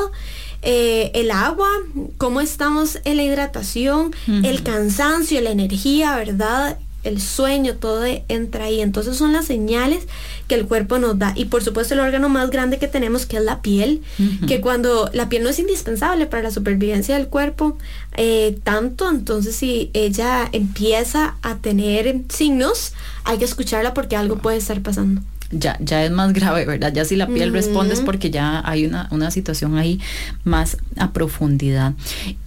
Eh, 0.64 1.10
el 1.16 1.32
agua, 1.32 1.70
cómo 2.18 2.40
estamos 2.40 3.00
en 3.04 3.18
la 3.18 3.24
hidratación, 3.24 4.14
el 4.44 4.62
cansancio, 4.62 5.42
la 5.42 5.50
energía, 5.50 6.16
¿verdad? 6.16 6.78
El 7.04 7.22
sueño, 7.22 7.76
todo 7.76 8.04
entra 8.28 8.66
ahí. 8.66 8.82
Entonces 8.82 9.18
son 9.18 9.34
las 9.34 9.46
señales 9.46 10.08
que 10.48 10.56
el 10.56 10.68
cuerpo 10.68 10.98
nos 10.98 11.18
da. 11.18 11.34
Y 11.36 11.46
por 11.46 11.64
supuesto 11.64 11.94
el 11.94 12.00
órgano 12.00 12.30
más 12.30 12.50
grande 12.50 12.80
que 12.80 12.88
tenemos, 12.88 13.26
que 13.26 13.38
es 13.38 13.44
la 13.44 13.62
piel, 13.62 14.02
que 14.48 14.62
cuando 14.62 15.10
la 15.14 15.30
piel 15.30 15.44
no 15.44 15.50
es 15.50 15.60
indispensable 15.60 16.26
para 16.26 16.44
la 16.44 16.52
supervivencia 16.52 17.18
del 17.18 17.28
cuerpo, 17.28 17.78
eh, 18.18 18.58
tanto, 18.64 19.10
entonces 19.10 19.56
si 19.56 19.90
ella 19.94 20.50
empieza 20.52 21.36
a 21.42 21.58
tener 21.58 22.22
signos, 22.30 22.94
hay 23.24 23.38
que 23.38 23.46
escucharla 23.46 23.94
porque 23.94 24.16
algo 24.16 24.38
puede 24.38 24.58
estar 24.58 24.82
pasando 24.82 25.22
ya, 25.52 25.78
ya 25.80 26.04
es 26.04 26.12
más 26.12 26.34
grave, 26.40 26.66
¿verdad? 26.66 26.94
Ya 26.94 27.06
si 27.06 27.16
la 27.16 27.28
piel 27.28 27.54
responde 27.54 27.94
es 27.94 28.02
porque 28.02 28.32
ya 28.32 28.62
hay 28.66 28.86
una, 28.86 29.08
una 29.12 29.32
situación 29.32 29.78
ahí 29.78 30.00
más 30.44 30.78
a 30.98 31.12
profundidad. 31.12 31.94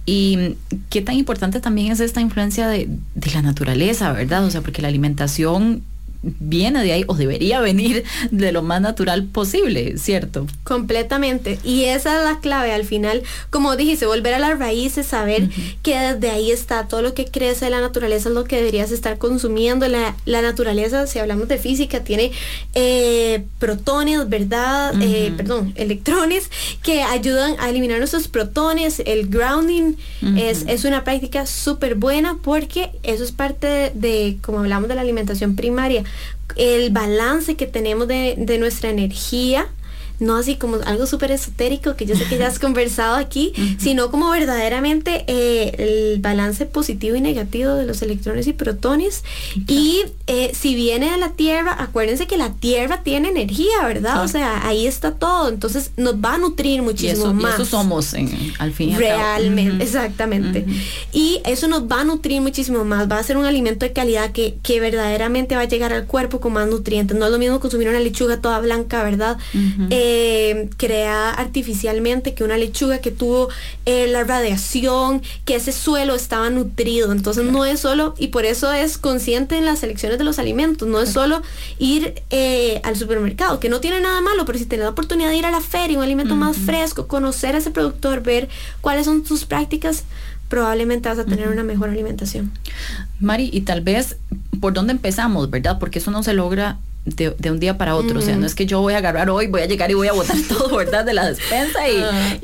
Y 0.05 0.55
qué 0.89 1.01
tan 1.01 1.15
importante 1.15 1.59
también 1.59 1.91
es 1.91 1.99
esta 1.99 2.21
influencia 2.21 2.67
de, 2.67 2.89
de 3.15 3.31
la 3.31 3.41
naturaleza, 3.41 4.11
¿verdad? 4.11 4.45
O 4.45 4.51
sea, 4.51 4.61
porque 4.61 4.81
la 4.81 4.87
alimentación 4.87 5.83
viene 6.39 6.83
de 6.83 6.91
ahí 6.91 7.03
o 7.07 7.15
debería 7.15 7.61
venir 7.61 8.03
de 8.31 8.51
lo 8.51 8.63
más 8.63 8.81
natural 8.81 9.25
posible, 9.25 9.97
¿cierto? 9.97 10.47
Completamente. 10.63 11.59
Y 11.63 11.85
esa 11.85 12.17
es 12.17 12.23
la 12.23 12.39
clave 12.39 12.71
al 12.73 12.83
final, 12.83 13.23
como 13.49 13.75
dijiste, 13.75 14.05
volver 14.05 14.33
a 14.33 14.39
las 14.39 14.57
raíces, 14.57 15.05
saber 15.05 15.49
que 15.83 15.97
desde 15.97 16.31
ahí 16.31 16.51
está 16.51 16.87
todo 16.87 17.01
lo 17.01 17.13
que 17.13 17.25
crece 17.25 17.65
de 17.65 17.71
la 17.71 17.81
naturaleza 17.81 18.29
es 18.29 18.35
lo 18.35 18.43
que 18.45 18.57
deberías 18.57 18.91
estar 18.91 19.17
consumiendo. 19.17 19.87
La, 19.87 20.15
naturaleza, 20.25 21.07
si 21.07 21.19
hablamos 21.19 21.47
de 21.47 21.57
física, 21.57 22.01
tiene 22.01 22.31
eh, 22.73 23.43
protones, 23.59 24.27
¿verdad? 24.29 24.93
Eh, 25.01 25.33
perdón, 25.35 25.73
electrones 25.75 26.49
que 26.83 27.01
ayudan 27.01 27.55
a 27.59 27.69
eliminar 27.69 27.99
nuestros 27.99 28.27
protones. 28.27 29.01
El 29.05 29.27
grounding 29.27 29.95
es, 30.37 30.65
es, 30.67 30.85
una 30.85 31.03
práctica 31.03 31.45
súper 31.45 31.95
buena 31.95 32.37
porque 32.41 32.91
eso 33.03 33.23
es 33.23 33.31
parte 33.31 33.91
de, 33.93 34.37
como 34.41 34.59
hablamos 34.59 34.89
de 34.89 34.95
la 34.95 35.01
alimentación 35.01 35.55
primaria, 35.55 36.03
el 36.55 36.91
balance 36.91 37.55
que 37.55 37.67
tenemos 37.67 38.07
de, 38.07 38.35
de 38.37 38.57
nuestra 38.57 38.89
energía 38.89 39.67
no 40.19 40.37
así 40.37 40.55
como 40.55 40.77
algo 40.85 41.05
súper 41.05 41.31
esotérico 41.31 41.95
que 41.95 42.05
yo 42.05 42.15
sé 42.15 42.25
que 42.25 42.37
ya 42.37 42.47
has 42.47 42.59
conversado 42.65 43.15
aquí, 43.15 43.53
sino 43.77 44.11
como 44.11 44.29
verdaderamente 44.29 45.25
eh, 45.27 46.13
el 46.13 46.21
balance 46.21 46.65
positivo 46.65 47.15
y 47.15 47.21
negativo 47.21 47.73
de 47.73 47.85
los 47.85 48.01
electrones 48.01 48.47
y 48.47 48.53
protones. 48.53 49.23
Y 49.67 50.03
eh, 50.27 50.51
si 50.53 50.75
viene 50.75 51.11
de 51.11 51.17
la 51.17 51.29
Tierra, 51.31 51.75
acuérdense 51.77 52.27
que 52.27 52.37
la 52.37 52.53
Tierra 52.53 53.01
tiene 53.03 53.29
energía, 53.29 53.85
¿verdad? 53.85 54.23
O 54.23 54.27
sea, 54.27 54.67
ahí 54.67 54.87
está 54.87 55.11
todo, 55.11 55.49
entonces 55.49 55.91
nos 55.97 56.15
va 56.15 56.35
a 56.35 56.37
nutrir 56.37 56.81
muchísimo 56.81 57.33
más. 57.33 57.59
Y 57.59 57.61
eso 57.61 57.65
somos 57.65 58.13
en, 58.13 58.53
al 58.59 58.71
fin. 58.73 58.95
Realmente, 58.97 59.83
exactamente. 59.83 60.65
Y 61.11 61.41
eso 61.45 61.67
nos 61.67 61.83
va 61.83 62.01
a 62.01 62.03
nutrir 62.03 62.41
muchísimo 62.41 62.83
más, 62.85 63.09
va 63.09 63.19
a 63.19 63.23
ser 63.23 63.37
un 63.37 63.45
alimento 63.45 63.85
de 63.85 63.93
calidad 63.93 64.31
que, 64.31 64.57
que 64.63 64.79
verdaderamente 64.79 65.55
va 65.55 65.61
a 65.61 65.65
llegar 65.65 65.93
al 65.93 66.05
cuerpo 66.05 66.39
con 66.39 66.53
más 66.53 66.67
nutrientes. 66.67 67.17
No 67.17 67.25
es 67.25 67.31
lo 67.31 67.39
mismo 67.39 67.59
consumir 67.59 67.89
una 67.89 67.99
lechuga 67.99 68.41
toda 68.41 68.59
blanca, 68.59 69.03
¿verdad? 69.03 69.37
eh, 69.89 70.04
creada 70.77 71.31
artificialmente, 71.31 72.33
que 72.33 72.43
una 72.43 72.57
lechuga 72.57 72.99
que 72.99 73.11
tuvo 73.11 73.49
eh, 73.85 74.07
la 74.07 74.23
radiación, 74.23 75.21
que 75.45 75.55
ese 75.55 75.71
suelo 75.71 76.15
estaba 76.15 76.49
nutrido. 76.49 77.11
Entonces 77.11 77.43
no 77.45 77.65
es 77.65 77.79
solo, 77.79 78.15
y 78.17 78.27
por 78.27 78.45
eso 78.45 78.71
es 78.73 78.97
consciente 78.97 79.57
en 79.57 79.65
las 79.65 79.83
elecciones 79.83 80.17
de 80.17 80.23
los 80.23 80.39
alimentos, 80.39 80.87
no 80.87 80.99
es 80.99 81.09
solo 81.09 81.41
ir 81.79 82.21
eh, 82.29 82.81
al 82.83 82.95
supermercado, 82.95 83.59
que 83.59 83.69
no 83.69 83.79
tiene 83.79 83.99
nada 83.99 84.21
malo, 84.21 84.45
pero 84.45 84.57
si 84.57 84.65
tienes 84.65 84.85
la 84.85 84.91
oportunidad 84.91 85.29
de 85.29 85.37
ir 85.37 85.45
a 85.45 85.51
la 85.51 85.61
feria, 85.61 85.97
un 85.97 86.03
alimento 86.03 86.35
más 86.35 86.57
fresco, 86.57 87.07
conocer 87.07 87.55
a 87.55 87.59
ese 87.59 87.71
productor, 87.71 88.21
ver 88.21 88.49
cuáles 88.81 89.05
son 89.05 89.25
sus 89.25 89.45
prácticas, 89.45 90.03
probablemente 90.49 91.09
vas 91.09 91.19
a 91.19 91.25
tener 91.25 91.47
una 91.49 91.63
mejor 91.63 91.89
alimentación. 91.89 92.51
Mari, 93.19 93.49
y 93.51 93.61
tal 93.61 93.81
vez 93.81 94.17
por 94.59 94.73
dónde 94.73 94.93
empezamos, 94.93 95.49
¿verdad? 95.49 95.79
Porque 95.79 95.99
eso 95.99 96.11
no 96.11 96.23
se 96.23 96.33
logra 96.33 96.77
de, 97.05 97.51
un 97.51 97.59
día 97.59 97.77
para 97.77 97.95
otro. 97.95 98.19
O 98.19 98.21
sea, 98.21 98.35
no 98.35 98.45
es 98.45 98.55
que 98.55 98.65
yo 98.65 98.81
voy 98.81 98.93
a 98.93 98.97
agarrar 98.97 99.29
hoy, 99.29 99.47
voy 99.47 99.61
a 99.61 99.65
llegar 99.65 99.91
y 99.91 99.93
voy 99.93 100.07
a 100.07 100.13
botar 100.13 100.37
todo, 100.47 100.75
¿verdad? 100.75 101.05
De 101.05 101.13
la 101.13 101.27
despensa 101.27 101.87
y, 101.87 102.01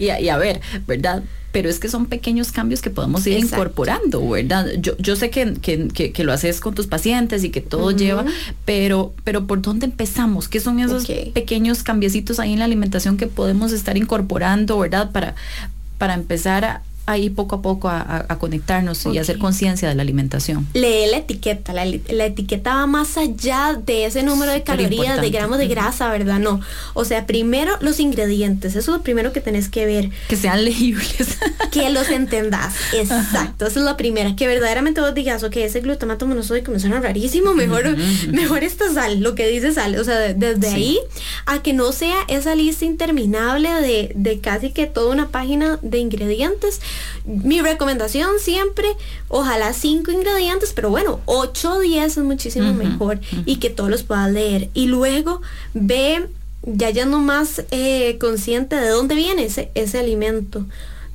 ah. 0.09 0.19
y, 0.19 0.29
a 0.29 0.37
ver, 0.37 0.61
¿verdad? 0.87 1.23
pero 1.51 1.67
es 1.67 1.79
que 1.79 1.89
son 1.89 2.05
pequeños 2.05 2.53
cambios 2.53 2.81
que 2.81 2.89
podemos 2.89 3.27
ir 3.27 3.37
incorporando, 3.37 4.25
¿verdad? 4.29 4.67
Yo, 4.79 4.97
yo 4.99 5.17
sé 5.17 5.29
que, 5.29 5.55
que, 5.59 6.23
lo 6.23 6.31
haces 6.31 6.61
con 6.61 6.73
tus 6.73 6.87
pacientes 6.87 7.43
y 7.43 7.49
que 7.49 7.59
todo 7.59 7.91
lleva, 7.91 8.23
pero, 8.63 9.13
pero 9.25 9.45
¿por 9.47 9.61
dónde 9.61 9.85
empezamos? 9.85 10.47
¿Qué 10.47 10.61
son 10.61 10.79
esos 10.79 11.07
pequeños 11.33 11.83
cambiecitos 11.83 12.39
ahí 12.39 12.53
en 12.53 12.59
la 12.59 12.65
alimentación 12.65 13.17
que 13.17 13.27
podemos 13.27 13.73
estar 13.73 13.97
incorporando, 13.97 14.79
¿verdad? 14.79 15.11
Para, 15.11 15.35
para 15.97 16.13
empezar 16.13 16.63
a, 16.63 16.81
ahí 17.05 17.29
poco 17.29 17.55
a 17.55 17.61
poco 17.61 17.89
a, 17.89 18.27
conectarnos 18.39 19.05
y 19.05 19.17
hacer 19.17 19.37
conciencia 19.37 19.89
de 19.89 19.95
la 19.95 20.01
alimentación. 20.01 20.67
Lee 20.73 21.05
la 21.09 21.17
etiqueta, 21.17 21.73
la, 21.73 21.85
etiqueta 22.25 22.75
va 22.75 22.87
más 22.87 23.17
allá 23.17 23.79
de 23.85 24.05
ese 24.05 24.23
número 24.23 24.51
de 24.51 24.63
calorías, 24.63 25.21
de 25.21 25.29
gramos 25.29 25.57
de 25.57 25.67
grasa, 25.67 26.09
¿verdad? 26.09 26.39
No. 26.39 26.61
O 26.93 27.05
sea, 27.05 27.25
primero 27.25 27.77
los 27.81 27.99
ingredientes, 27.99 28.75
eso 28.75 28.91
es 28.91 28.97
lo 28.97 29.03
primero 29.03 29.33
que 29.33 29.41
tenés 29.41 29.69
que 29.69 29.85
ver. 29.85 30.09
Que 30.27 30.35
sean 30.35 30.63
legibles. 30.63 31.37
que 31.71 31.89
los 31.89 32.09
entendas, 32.09 32.73
exacto, 32.93 33.67
eso 33.67 33.79
es 33.79 33.85
lo 33.85 33.97
primero, 33.97 34.35
que 34.35 34.47
verdaderamente 34.47 35.01
vos 35.01 35.13
digas, 35.13 35.43
ok, 35.43 35.57
ese 35.57 35.81
glutamato 35.81 36.25
monosódico 36.25 36.71
me 36.71 36.79
suena 36.79 36.99
rarísimo, 36.99 37.53
mejor, 37.53 37.95
mejor 38.31 38.63
esta 38.63 38.91
sal, 38.93 39.21
lo 39.21 39.35
que 39.35 39.47
dice 39.47 39.73
sal, 39.73 39.95
o 39.99 40.03
sea, 40.03 40.33
desde 40.33 40.67
ahí 40.67 40.99
a 41.45 41.61
que 41.61 41.73
no 41.73 41.91
sea 41.91 42.17
esa 42.27 42.55
lista 42.55 42.85
interminable 42.85 43.69
de, 43.81 44.11
de 44.15 44.39
casi 44.39 44.71
que 44.71 44.87
toda 44.87 45.11
una 45.11 45.29
página 45.29 45.79
de 45.81 45.99
ingredientes, 45.99 46.81
mi 47.25 47.61
recomendación 47.61 48.39
siempre, 48.39 48.87
ojalá 49.27 49.73
cinco 49.73 50.11
ingredientes, 50.11 50.73
pero 50.73 50.89
bueno, 50.89 51.19
8 51.25 51.73
o 51.73 51.79
10 51.79 52.17
es 52.17 52.23
muchísimo 52.23 52.73
mejor 52.73 53.19
y 53.45 53.57
que 53.57 53.69
todos 53.69 53.89
los 53.89 54.03
puedas 54.03 54.31
leer. 54.31 54.69
Y 54.73 54.87
luego 54.87 55.41
ve 55.73 56.27
ya 56.63 56.89
ya 56.89 57.05
no 57.05 57.19
más 57.19 57.63
eh, 57.71 58.17
consciente 58.19 58.75
de 58.75 58.89
dónde 58.89 59.15
viene 59.15 59.45
ese, 59.45 59.71
ese 59.75 59.99
alimento. 59.99 60.65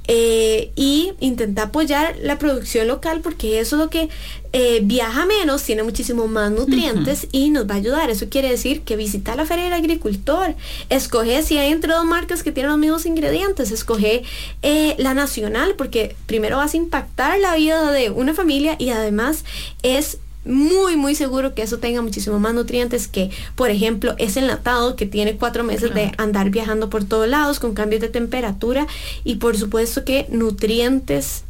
Eh, 0.08 0.70
y 0.76 1.12
intenta 1.20 1.64
apoyar 1.64 2.16
la 2.22 2.38
producción 2.38 2.86
local 2.86 3.20
porque 3.22 3.58
eso 3.58 3.76
es 3.76 3.82
lo 3.82 3.90
que 3.90 4.08
eh, 4.52 4.80
viaja 4.82 5.26
menos, 5.26 5.64
tiene 5.64 5.82
muchísimo 5.82 6.28
más 6.28 6.50
nutrientes 6.50 7.26
y 7.32 7.50
nos 7.50 7.68
va 7.68 7.74
a 7.74 7.78
ayudar. 7.78 8.10
Eso 8.10 8.28
quiere 8.28 8.48
decir 8.48 8.82
que 8.82 8.96
visita 8.96 9.34
la 9.34 9.46
feria 9.46 9.64
del 9.64 9.72
agricultor, 9.72 10.54
escoge 10.88 11.42
si 11.42 11.58
hay 11.58 11.72
entre 11.72 11.92
dos 11.92 12.04
marcas 12.04 12.42
que 12.42 12.52
tienen 12.52 12.70
los 12.70 12.78
mismos 12.78 13.04
ingredientes, 13.04 13.70
escoge 13.72 14.22
eh, 14.62 14.94
la 14.98 15.12
nacional 15.12 15.74
porque 15.76 16.14
primero 16.26 16.58
vas 16.58 16.74
a 16.74 16.76
impactar 16.76 17.38
la 17.40 17.56
vida 17.56 17.90
de 17.90 18.10
una 18.10 18.32
familia 18.32 18.76
y 18.78 18.90
además 18.90 19.44
es 19.82 20.18
muy, 20.46 20.96
muy 20.96 21.14
seguro 21.14 21.54
que 21.54 21.62
eso 21.62 21.78
tenga 21.78 22.02
muchísimo 22.02 22.38
más 22.38 22.54
nutrientes 22.54 23.09
que, 23.09 23.30
por 23.54 23.70
ejemplo, 23.70 24.14
ese 24.18 24.40
enlatado 24.40 24.96
que 24.96 25.06
tiene 25.06 25.37
cuatro 25.37 25.64
meses 25.64 25.92
de 25.94 26.12
andar 26.18 26.50
viajando 26.50 26.88
por 26.90 27.04
todos 27.04 27.28
lados 27.28 27.61
con 27.61 27.74
cambios 27.74 28.00
de 28.00 28.09
temperatura 28.09 28.87
y 29.24 29.37
por 29.37 29.56
supuesto 29.56 30.04
que 30.04 30.26
nutrientes 30.30 31.44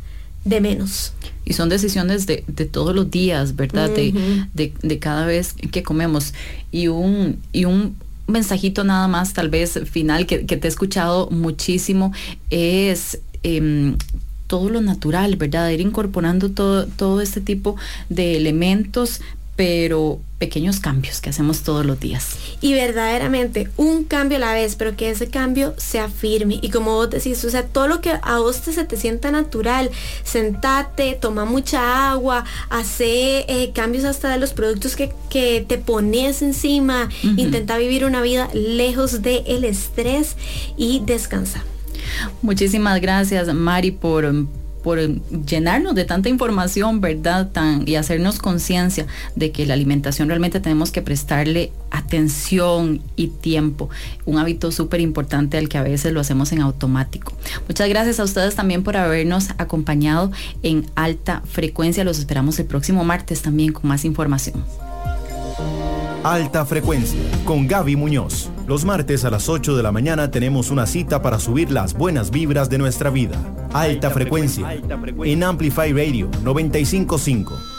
de 0.44 0.60
menos. 0.60 1.12
Y 1.44 1.52
son 1.52 1.68
decisiones 1.68 2.26
de, 2.26 2.42
todos 2.70 2.94
los 2.94 3.10
días, 3.10 3.54
¿verdad? 3.56 3.90
de, 3.90 4.98
cada 4.98 5.26
vez 5.26 5.52
que 5.52 5.82
comemos. 5.82 6.34
Y 6.72 6.88
un, 6.88 7.40
y 7.52 7.64
un 7.66 7.96
mensajito 8.26 8.84
nada 8.84 9.08
más, 9.08 9.32
tal 9.32 9.48
vez 9.48 9.78
final, 9.90 10.26
que, 10.26 10.38
te 10.38 10.66
he 10.66 10.68
escuchado 10.68 11.28
muchísimo, 11.30 12.12
es 12.50 13.20
em, 13.42 13.96
todo 14.46 14.70
lo 14.70 14.80
natural, 14.80 15.36
¿verdad? 15.36 15.70
Ir 15.70 15.80
incorporando 15.80 16.50
todo, 16.50 16.86
todo 16.86 17.20
este 17.20 17.40
tipo 17.40 17.76
de 18.08 18.36
elementos, 18.36 19.20
pero 19.56 20.20
pequeños 20.38 20.80
cambios 20.80 21.22
que 21.22 21.30
hacemos 21.30 21.62
todos 21.62 21.86
los 21.86 21.98
días. 21.98 22.36
Y 22.60 22.74
verdaderamente 22.74 23.70
un 23.78 24.04
cambio 24.04 24.36
a 24.36 24.40
la 24.40 24.52
vez, 24.52 24.76
pero 24.76 24.94
que 24.94 25.08
ese 25.08 25.28
cambio 25.28 25.74
sea 25.78 26.08
firme. 26.08 26.58
Y 26.60 26.68
como 26.68 26.94
vos 26.94 27.08
decís, 27.08 27.42
o 27.44 27.50
sea, 27.50 27.64
todo 27.66 27.88
lo 27.88 28.02
que 28.02 28.12
a 28.20 28.38
vos 28.38 28.60
te, 28.60 28.72
se 28.72 28.84
te 28.84 28.98
sienta 28.98 29.30
natural, 29.30 29.90
sentate, 30.24 31.16
toma 31.18 31.46
mucha 31.46 32.10
agua, 32.12 32.44
hace 32.68 33.46
eh, 33.48 33.72
cambios 33.74 34.04
hasta 34.04 34.28
de 34.28 34.38
los 34.38 34.52
productos 34.52 34.94
que, 34.94 35.14
te 35.30 35.78
pones 35.78 36.40
encima, 36.40 37.10
intenta 37.22 37.76
vivir 37.76 38.06
una 38.06 38.22
vida 38.22 38.48
lejos 38.54 39.20
del 39.20 39.42
el 39.46 39.64
estrés 39.64 40.36
y 40.78 41.02
descansa. 41.04 41.62
Muchísimas 42.42 43.00
gracias, 43.00 43.52
Mari, 43.52 43.90
por 43.90 44.46
por 44.86 45.00
llenarnos 45.00 45.96
de 45.96 46.04
tanta 46.04 46.28
información, 46.28 47.00
¿verdad? 47.00 47.50
Tan, 47.50 47.88
y 47.88 47.96
hacernos 47.96 48.38
conciencia 48.38 49.08
de 49.34 49.50
que 49.50 49.66
la 49.66 49.74
alimentación 49.74 50.28
realmente 50.28 50.60
tenemos 50.60 50.92
que 50.92 51.02
prestarle 51.02 51.72
atención 51.90 53.02
y 53.16 53.26
tiempo. 53.26 53.90
Un 54.26 54.38
hábito 54.38 54.70
súper 54.70 55.00
importante 55.00 55.58
al 55.58 55.68
que 55.68 55.76
a 55.76 55.82
veces 55.82 56.12
lo 56.12 56.20
hacemos 56.20 56.52
en 56.52 56.60
automático. 56.60 57.32
Muchas 57.66 57.88
gracias 57.88 58.20
a 58.20 58.22
ustedes 58.22 58.54
también 58.54 58.84
por 58.84 58.96
habernos 58.96 59.48
acompañado 59.58 60.30
en 60.62 60.86
alta 60.94 61.42
frecuencia. 61.46 62.04
Los 62.04 62.20
esperamos 62.20 62.56
el 62.60 62.66
próximo 62.66 63.02
martes 63.02 63.42
también 63.42 63.72
con 63.72 63.88
más 63.88 64.04
información. 64.04 64.64
Alta 66.26 66.66
Frecuencia 66.66 67.20
con 67.44 67.68
Gaby 67.68 67.94
Muñoz. 67.94 68.50
Los 68.66 68.84
martes 68.84 69.24
a 69.24 69.30
las 69.30 69.48
8 69.48 69.76
de 69.76 69.82
la 69.84 69.92
mañana 69.92 70.28
tenemos 70.28 70.72
una 70.72 70.84
cita 70.84 71.22
para 71.22 71.38
subir 71.38 71.70
las 71.70 71.94
buenas 71.94 72.32
vibras 72.32 72.68
de 72.68 72.78
nuestra 72.78 73.10
vida. 73.10 73.38
Alta, 73.72 74.10
frecuencia, 74.10 74.66
en 74.74 75.44
Amplify 75.44 75.92
Radio 75.92 76.28
955 76.42 77.75